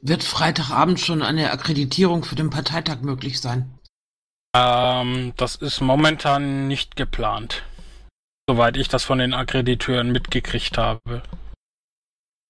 Wird 0.00 0.22
Freitagabend 0.22 1.00
schon 1.00 1.22
eine 1.22 1.50
Akkreditierung 1.50 2.24
für 2.24 2.36
den 2.36 2.50
Parteitag 2.50 3.00
möglich 3.00 3.40
sein? 3.40 3.78
Ähm, 4.56 5.32
das 5.36 5.56
ist 5.56 5.80
momentan 5.80 6.68
nicht 6.68 6.96
geplant. 6.96 7.64
Soweit 8.48 8.76
ich 8.76 8.88
das 8.88 9.04
von 9.04 9.18
den 9.18 9.34
Akkrediteuren 9.34 10.12
mitgekriegt 10.12 10.78
habe. 10.78 11.22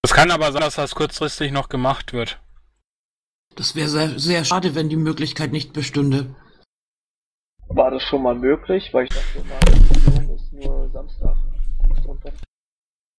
Es 0.06 0.14
kann 0.14 0.30
aber 0.30 0.52
sein, 0.52 0.60
dass 0.60 0.76
das 0.76 0.94
kurzfristig 0.94 1.50
noch 1.50 1.68
gemacht 1.68 2.12
wird. 2.12 2.40
Das 3.56 3.74
wäre 3.74 3.88
sehr, 3.88 4.20
sehr 4.20 4.44
schade, 4.44 4.76
wenn 4.76 4.88
die 4.88 4.94
Möglichkeit 4.94 5.50
nicht 5.50 5.72
bestünde. 5.72 6.32
War 7.66 7.90
das 7.90 8.04
schon 8.04 8.22
mal 8.22 8.36
möglich? 8.36 8.90
Weil 8.92 9.06
ich 9.06 9.10
dachte 9.10 9.38
immer, 9.40 9.56
Aktion 9.56 10.30
ist 10.36 10.52
nur 10.52 10.90
Samstag. 10.90 11.34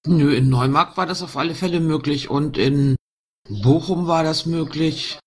Nö, 0.06 0.34
in 0.34 0.48
Neumarkt 0.48 0.96
war 0.96 1.06
das 1.06 1.22
auf 1.22 1.36
alle 1.36 1.56
Fälle 1.56 1.82
möglich 1.82 2.30
und 2.30 2.58
in 2.58 2.96
Bochum 3.50 4.08
war 4.08 4.24
das 4.24 4.46
möglich. 4.46 5.20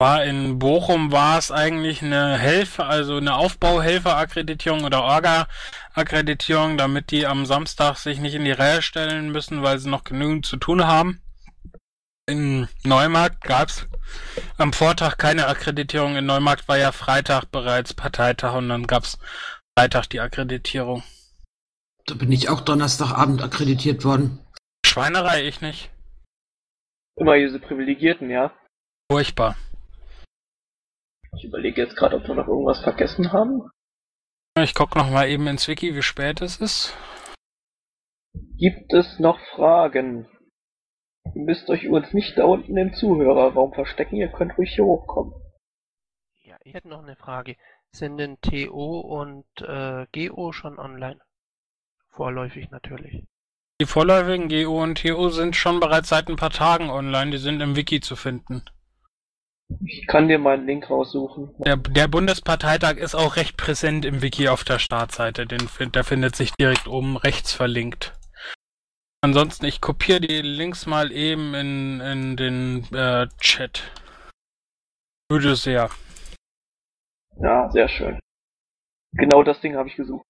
War 0.00 0.24
in 0.24 0.60
Bochum 0.60 1.10
war 1.10 1.38
es 1.38 1.50
eigentlich 1.50 2.02
eine 2.02 2.38
Helfer, 2.38 2.86
also 2.86 3.16
eine 3.16 3.34
Aufbauhelfer-Akkreditierung 3.34 4.84
oder 4.84 5.02
Orga-Akkreditierung, 5.02 6.76
damit 6.76 7.10
die 7.10 7.26
am 7.26 7.46
Samstag 7.46 7.96
sich 7.96 8.20
nicht 8.20 8.34
in 8.34 8.44
die 8.44 8.52
Reihe 8.52 8.80
stellen 8.80 9.32
müssen, 9.32 9.64
weil 9.64 9.80
sie 9.80 9.90
noch 9.90 10.04
genügend 10.04 10.46
zu 10.46 10.56
tun 10.56 10.86
haben. 10.86 11.20
In 12.28 12.68
Neumarkt 12.84 13.42
gab's 13.42 13.88
am 14.56 14.72
Vortag 14.72 15.16
keine 15.16 15.48
Akkreditierung. 15.48 16.14
In 16.14 16.26
Neumarkt 16.26 16.68
war 16.68 16.78
ja 16.78 16.92
Freitag 16.92 17.46
bereits 17.46 17.92
Parteitag 17.92 18.54
und 18.54 18.68
dann 18.68 18.86
gab's 18.86 19.18
Freitag 19.76 20.06
die 20.06 20.20
Akkreditierung. 20.20 21.02
Da 22.06 22.14
bin 22.14 22.30
ich 22.30 22.48
auch 22.48 22.60
Donnerstagabend 22.60 23.42
akkreditiert 23.42 24.04
worden. 24.04 24.38
Schweinerei, 24.86 25.48
ich 25.48 25.60
nicht. 25.60 25.90
Immer 27.16 27.36
diese 27.36 27.58
Privilegierten, 27.58 28.30
ja. 28.30 28.52
Furchtbar. 29.10 29.56
Ich 31.38 31.44
überlege 31.44 31.80
jetzt 31.80 31.96
gerade, 31.96 32.16
ob 32.16 32.26
wir 32.26 32.34
noch 32.34 32.48
irgendwas 32.48 32.80
vergessen 32.80 33.32
haben. 33.32 33.70
Ich 34.58 34.74
guck 34.74 34.96
noch 34.96 35.08
mal 35.08 35.28
eben 35.28 35.46
ins 35.46 35.68
Wiki, 35.68 35.94
wie 35.94 36.02
spät 36.02 36.42
es 36.42 36.56
ist. 36.56 36.96
Gibt 38.56 38.92
es 38.92 39.20
noch 39.20 39.38
Fragen? 39.54 40.28
Ihr 41.34 41.42
müsst 41.42 41.70
euch 41.70 41.84
übrigens 41.84 42.12
nicht 42.12 42.36
da 42.36 42.44
unten 42.44 42.76
im 42.76 42.92
Zuhörerraum 42.92 43.72
verstecken, 43.72 44.16
ihr 44.16 44.32
könnt 44.32 44.58
ruhig 44.58 44.74
hier 44.74 44.84
hochkommen. 44.84 45.32
Ja, 46.42 46.56
ich 46.64 46.74
hätte 46.74 46.88
noch 46.88 47.04
eine 47.04 47.14
Frage. 47.14 47.54
Sind 47.92 48.16
denn 48.16 48.40
TO 48.40 48.98
und 48.98 49.46
äh, 49.60 50.06
GO 50.12 50.50
schon 50.50 50.76
online? 50.78 51.20
Vorläufig 52.10 52.68
natürlich. 52.70 53.24
Die 53.80 53.86
vorläufigen 53.86 54.48
GO 54.48 54.82
und 54.82 55.00
TO 55.00 55.28
sind 55.28 55.54
schon 55.54 55.78
bereits 55.78 56.08
seit 56.08 56.28
ein 56.28 56.36
paar 56.36 56.50
Tagen 56.50 56.90
online, 56.90 57.30
die 57.30 57.38
sind 57.38 57.60
im 57.60 57.76
Wiki 57.76 58.00
zu 58.00 58.16
finden. 58.16 58.64
Ich 59.84 60.06
kann 60.06 60.28
dir 60.28 60.38
mal 60.38 60.54
einen 60.54 60.66
Link 60.66 60.88
raussuchen. 60.88 61.54
Der, 61.58 61.76
der 61.76 62.08
Bundesparteitag 62.08 62.96
ist 62.96 63.14
auch 63.14 63.36
recht 63.36 63.56
präsent 63.56 64.04
im 64.04 64.22
Wiki 64.22 64.48
auf 64.48 64.64
der 64.64 64.78
Startseite. 64.78 65.46
Den, 65.46 65.68
der 65.92 66.04
findet 66.04 66.36
sich 66.36 66.52
direkt 66.54 66.88
oben 66.88 67.16
rechts 67.16 67.52
verlinkt. 67.52 68.14
Ansonsten, 69.20 69.66
ich 69.66 69.80
kopiere 69.80 70.20
die 70.20 70.40
Links 70.42 70.86
mal 70.86 71.12
eben 71.12 71.54
in, 71.54 72.00
in 72.00 72.36
den 72.36 72.94
äh, 72.94 73.28
Chat. 73.40 73.82
Würde 75.28 75.56
sehr. 75.56 75.90
Ja, 77.40 77.70
sehr 77.70 77.88
schön. 77.88 78.18
Genau 79.12 79.42
das 79.42 79.60
Ding 79.60 79.76
habe 79.76 79.88
ich 79.88 79.96
gesucht. 79.96 80.24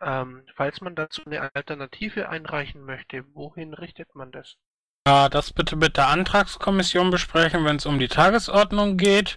Ähm, 0.00 0.46
falls 0.54 0.80
man 0.80 0.94
dazu 0.94 1.22
eine 1.26 1.54
Alternative 1.54 2.28
einreichen 2.28 2.82
möchte, 2.84 3.24
wohin 3.34 3.74
richtet 3.74 4.14
man 4.14 4.30
das? 4.30 4.56
Das 5.30 5.52
bitte 5.52 5.76
mit 5.76 5.96
der 5.96 6.08
Antragskommission 6.08 7.10
besprechen, 7.10 7.64
wenn 7.64 7.76
es 7.76 7.86
um 7.86 7.98
die 7.98 8.08
Tagesordnung 8.08 8.96
geht. 8.96 9.36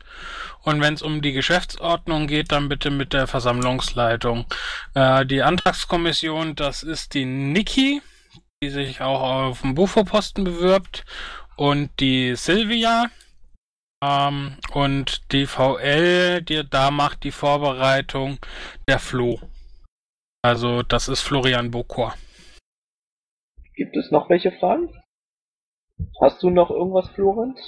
Und 0.63 0.81
wenn 0.81 0.95
es 0.95 1.01
um 1.01 1.21
die 1.21 1.31
Geschäftsordnung 1.31 2.27
geht, 2.27 2.51
dann 2.51 2.67
bitte 2.67 2.91
mit 2.91 3.13
der 3.13 3.25
Versammlungsleitung. 3.25 4.45
Äh, 4.93 5.25
die 5.25 5.41
Antragskommission, 5.41 6.55
das 6.55 6.83
ist 6.83 7.13
die 7.13 7.25
Niki, 7.25 8.01
die 8.61 8.69
sich 8.69 9.01
auch 9.01 9.21
auf 9.21 9.61
dem 9.61 9.75
Bufo-Posten 9.75 10.43
bewirbt. 10.43 11.05
Und 11.55 11.89
die 11.99 12.35
Silvia. 12.35 13.05
Ähm, 14.03 14.57
und 14.73 15.31
die 15.31 15.45
VL, 15.45 16.41
die, 16.41 16.67
da 16.69 16.91
macht 16.91 17.23
die 17.23 17.31
Vorbereitung 17.31 18.39
der 18.87 18.99
Flo. 18.99 19.39
Also 20.43 20.81
das 20.81 21.07
ist 21.07 21.21
Florian 21.21 21.71
Bokor. 21.71 22.15
Gibt 23.75 23.95
es 23.95 24.11
noch 24.11 24.29
welche 24.29 24.51
Fragen? 24.51 25.00
Hast 26.21 26.41
du 26.43 26.49
noch 26.49 26.69
irgendwas, 26.69 27.09
Florenz? 27.09 27.59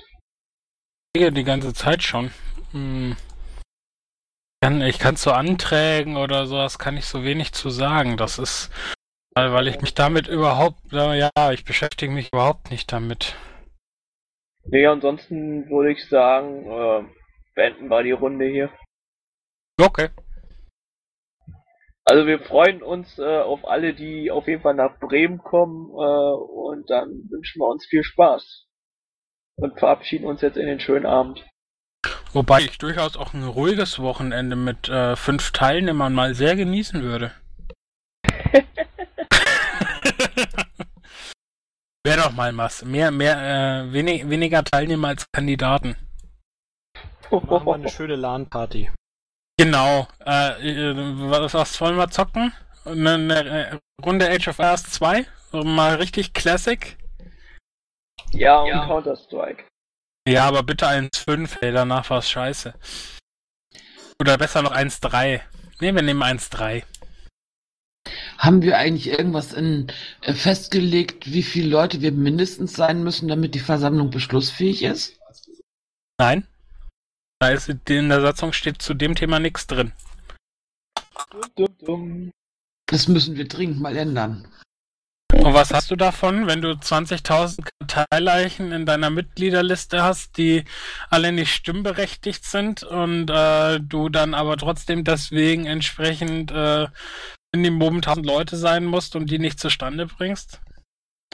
Ja, 1.16 1.30
die 1.30 1.44
ganze 1.44 1.74
Zeit 1.74 2.04
schon. 2.04 2.32
Hm. 2.72 3.16
Kann, 4.62 4.82
ich 4.82 4.98
kann 4.98 5.16
zu 5.16 5.34
Anträgen 5.34 6.18
oder 6.18 6.46
sowas 6.46 6.80
kann 6.80 6.98
ich 6.98 7.06
so 7.06 7.24
wenig 7.24 7.52
zu 7.52 7.70
sagen. 7.70 8.18
Das 8.18 8.40
ist, 8.40 8.72
weil, 9.36 9.52
weil 9.52 9.68
ich 9.68 9.82
mich 9.82 9.94
damit 9.94 10.28
überhaupt, 10.28 10.80
ja, 10.92 11.52
ich 11.52 11.66
beschäftige 11.66 12.12
mich 12.12 12.32
überhaupt 12.32 12.72
nicht 12.72 12.92
damit. 12.92 13.36
Nee, 14.66 14.88
ansonsten 14.88 15.70
würde 15.70 15.92
ich 15.92 16.08
sagen, 16.08 16.66
äh, 16.66 17.04
beenden 17.56 17.90
wir 17.90 18.04
die 18.04 18.12
Runde 18.12 18.46
hier. 18.46 18.72
Okay. 19.80 20.10
Also 22.06 22.28
wir 22.28 22.40
freuen 22.40 22.84
uns 22.84 23.18
äh, 23.18 23.40
auf 23.40 23.66
alle, 23.66 23.94
die 23.94 24.30
auf 24.30 24.48
jeden 24.48 24.62
Fall 24.62 24.74
nach 24.74 25.00
Bremen 25.00 25.38
kommen 25.38 25.90
äh, 25.90 26.34
und 26.34 26.90
dann 26.90 27.30
wünschen 27.30 27.60
wir 27.60 27.68
uns 27.68 27.86
viel 27.86 28.04
Spaß 28.04 28.66
und 29.56 29.80
verabschieden 29.80 30.26
uns 30.26 30.42
jetzt 30.42 30.58
in 30.58 30.66
den 30.66 30.82
schönen 30.82 31.06
Abend. 31.06 31.46
Wobei 32.34 32.60
ich 32.62 32.78
durchaus 32.78 33.16
auch 33.16 33.34
ein 33.34 33.44
ruhiges 33.44 34.00
Wochenende 34.00 34.58
mit 34.58 34.90
äh, 34.90 35.16
fünf 35.16 35.52
Teilnehmern 35.52 36.14
mal 36.14 36.34
sehr 36.34 36.56
genießen 36.56 37.04
würde. 37.04 37.32
Wäre 42.06 42.18
doch 42.18 42.34
mal 42.34 42.56
was. 42.58 42.84
Mehr, 42.84 43.12
mehr, 43.12 43.38
äh, 43.38 43.94
wenig, 43.94 44.30
weniger 44.30 44.64
Teilnehmer 44.66 45.10
als 45.10 45.32
Kandidaten. 45.32 45.96
Machen 47.32 47.66
wir 47.66 47.76
eine 47.76 47.88
schöne 47.90 48.18
LAN-Party. 48.18 48.92
Genau. 49.58 50.08
Äh, 50.26 50.92
äh, 50.92 50.96
was, 50.96 51.54
was 51.54 51.82
wollen 51.82 51.98
wir 51.98 52.10
zocken? 52.10 52.54
Eine, 52.86 53.14
eine 53.14 53.80
Runde 54.04 54.30
Age 54.30 54.48
of 54.50 54.60
Empires 54.60 54.84
2? 54.84 55.26
So 55.52 55.64
mal 55.64 55.96
richtig 55.96 56.34
Classic? 56.34 56.98
Ja, 58.32 58.60
und 58.60 58.70
ja. 58.70 58.86
Counter-Strike. 58.88 59.66
Ja, 60.28 60.46
aber 60.46 60.64
bitte 60.64 60.88
1.5, 60.88 61.62
ey, 61.62 61.72
danach 61.72 62.10
war's 62.10 62.30
scheiße. 62.30 62.74
Oder 64.20 64.38
besser 64.38 64.62
noch 64.62 64.74
1.3. 64.74 65.42
Ne, 65.82 65.96
wir 65.96 66.02
nehmen 66.02 66.24
1.3. 66.24 66.84
Haben 68.38 68.62
wir 68.62 68.78
eigentlich 68.78 69.08
irgendwas 69.08 69.54
in, 69.54 69.92
äh, 70.22 70.34
festgelegt, 70.34 71.32
wie 71.32 71.44
viele 71.44 71.70
Leute 71.70 72.02
wir 72.02 72.12
mindestens 72.12 72.74
sein 72.74 73.04
müssen, 73.04 73.28
damit 73.28 73.56
die 73.56 73.60
Versammlung 73.60 74.10
beschlussfähig 74.10 74.84
ist? 74.84 75.20
Nein. 76.20 76.48
Da 77.44 77.50
ist 77.50 77.68
in 77.68 78.08
der 78.08 78.22
Satzung 78.22 78.54
steht 78.54 78.82
zu 78.82 78.94
dem 78.94 79.16
Thema 79.16 79.38
nichts 79.38 79.68
drin. 79.68 79.92
Das 82.86 83.10
müssen 83.10 83.36
wir 83.36 83.46
dringend 83.50 83.82
mal 83.82 83.98
ändern. 83.98 84.48
Und 85.34 85.54
was 85.54 85.74
hast 85.74 85.92
du 85.92 85.98
davon, 85.98 86.48
wenn 86.48 86.62
du 86.62 86.70
20.000 86.70 87.68
Karteileichen 87.80 88.72
in 88.72 88.86
deiner 88.86 89.10
Mitgliederliste 89.10 90.04
hast, 90.04 90.38
die 90.38 90.64
alle 91.10 91.34
nicht 91.34 91.54
stimmberechtigt 91.54 92.46
sind 92.46 92.84
und 92.84 93.30
äh, 93.30 93.82
du 93.82 94.08
dann 94.08 94.36
aber 94.36 94.56
trotzdem 94.56 95.04
deswegen 95.04 95.66
entsprechend 95.66 96.50
äh, 96.50 96.88
in 97.54 97.62
den 97.62 97.78
Boben 97.78 97.98
1000 97.98 98.26
Leute 98.26 98.56
sein 98.56 98.86
musst 98.86 99.18
und 99.18 99.30
die 99.30 99.40
nicht 99.40 99.60
zustande 99.60 100.06
bringst? 100.06 100.62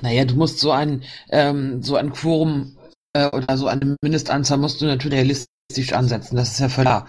Naja, 0.02 0.26
du 0.26 0.34
musst 0.34 0.58
so 0.58 0.72
ein, 0.72 1.04
ähm, 1.30 1.84
so 1.84 1.98
ein 1.98 2.12
Quorum 2.12 2.80
äh, 3.14 3.28
oder 3.28 3.56
so 3.56 3.68
eine 3.68 3.96
Mindestanzahl 4.02 4.58
musst 4.58 4.82
du 4.82 4.86
natürlich 4.88 5.16
realistisch 5.16 5.59
ansetzen, 5.94 6.36
das 6.36 6.52
ist 6.52 6.60
ja 6.60 6.70
völlig 6.70 6.90
klar. 6.90 7.08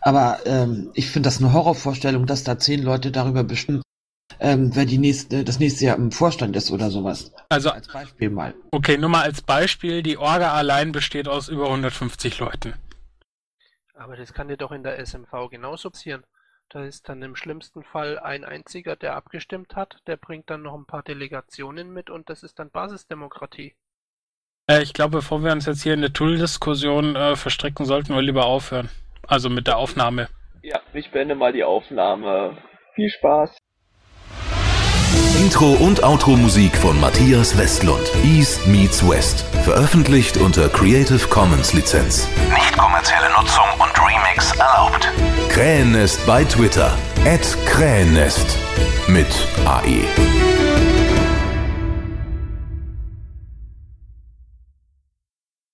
Aber 0.00 0.40
ähm, 0.46 0.90
ich 0.94 1.10
finde 1.10 1.26
das 1.26 1.38
eine 1.38 1.52
Horrorvorstellung, 1.52 2.26
dass 2.26 2.44
da 2.44 2.58
zehn 2.58 2.82
Leute 2.82 3.10
darüber 3.10 3.44
bestimmen, 3.44 3.82
ähm, 4.38 4.74
wer 4.74 4.86
die 4.86 4.98
nächste, 4.98 5.44
das 5.44 5.58
nächste 5.58 5.84
Jahr 5.84 5.96
im 5.96 6.10
Vorstand 6.10 6.56
ist 6.56 6.70
oder 6.70 6.90
sowas. 6.90 7.32
Also 7.50 7.70
Als 7.70 7.88
Beispiel 7.88 8.30
mal. 8.30 8.54
Okay, 8.70 8.96
nur 8.96 9.10
mal 9.10 9.22
als 9.22 9.42
Beispiel, 9.42 10.02
die 10.02 10.16
Orga 10.16 10.54
allein 10.54 10.92
besteht 10.92 11.28
aus 11.28 11.48
über 11.48 11.66
150 11.66 12.38
Leuten. 12.38 12.74
Aber 13.94 14.16
das 14.16 14.32
kann 14.32 14.48
dir 14.48 14.56
doch 14.56 14.72
in 14.72 14.82
der 14.82 14.98
SMV 14.98 15.50
genauso 15.50 15.90
passieren. 15.90 16.24
Da 16.70 16.84
ist 16.84 17.08
dann 17.08 17.20
im 17.20 17.36
schlimmsten 17.36 17.82
Fall 17.82 18.18
ein 18.18 18.44
einziger, 18.44 18.96
der 18.96 19.16
abgestimmt 19.16 19.76
hat, 19.76 19.98
der 20.06 20.16
bringt 20.16 20.48
dann 20.48 20.62
noch 20.62 20.74
ein 20.74 20.86
paar 20.86 21.02
Delegationen 21.02 21.92
mit 21.92 22.08
und 22.08 22.30
das 22.30 22.42
ist 22.42 22.58
dann 22.58 22.70
Basisdemokratie. 22.70 23.74
Äh, 24.70 24.82
ich 24.82 24.92
glaube, 24.92 25.18
bevor 25.18 25.42
wir 25.42 25.52
uns 25.52 25.66
jetzt 25.66 25.82
hier 25.82 25.94
in 25.94 26.00
eine 26.00 26.12
Tool-Diskussion 26.12 27.16
äh, 27.16 27.34
verstricken, 27.34 27.84
sollten 27.86 28.14
wir 28.14 28.22
lieber 28.22 28.46
aufhören. 28.46 28.88
Also 29.26 29.50
mit 29.50 29.66
der 29.66 29.76
Aufnahme. 29.76 30.28
Ja, 30.62 30.80
ich 30.92 31.10
beende 31.10 31.34
mal 31.34 31.52
die 31.52 31.64
Aufnahme. 31.64 32.56
Viel 32.94 33.10
Spaß. 33.10 33.50
Intro 35.40 35.72
und 35.72 36.04
Outro-Musik 36.04 36.76
von 36.76 37.00
Matthias 37.00 37.56
Westlund. 37.58 38.10
East 38.24 38.66
meets 38.66 39.08
West. 39.08 39.40
Veröffentlicht 39.64 40.36
unter 40.36 40.68
Creative 40.68 41.26
Commons 41.28 41.72
Lizenz. 41.72 42.28
Nicht 42.54 42.76
kommerzielle 42.76 43.30
Nutzung 43.30 43.64
und 43.78 43.92
Remix 43.98 44.52
erlaubt. 44.52 45.08
Krähennest 45.48 46.24
bei 46.26 46.44
Twitter. 46.44 46.96
At 47.24 47.56
Krähennest. 47.66 48.58
Mit 49.08 49.46
AE. 49.64 50.39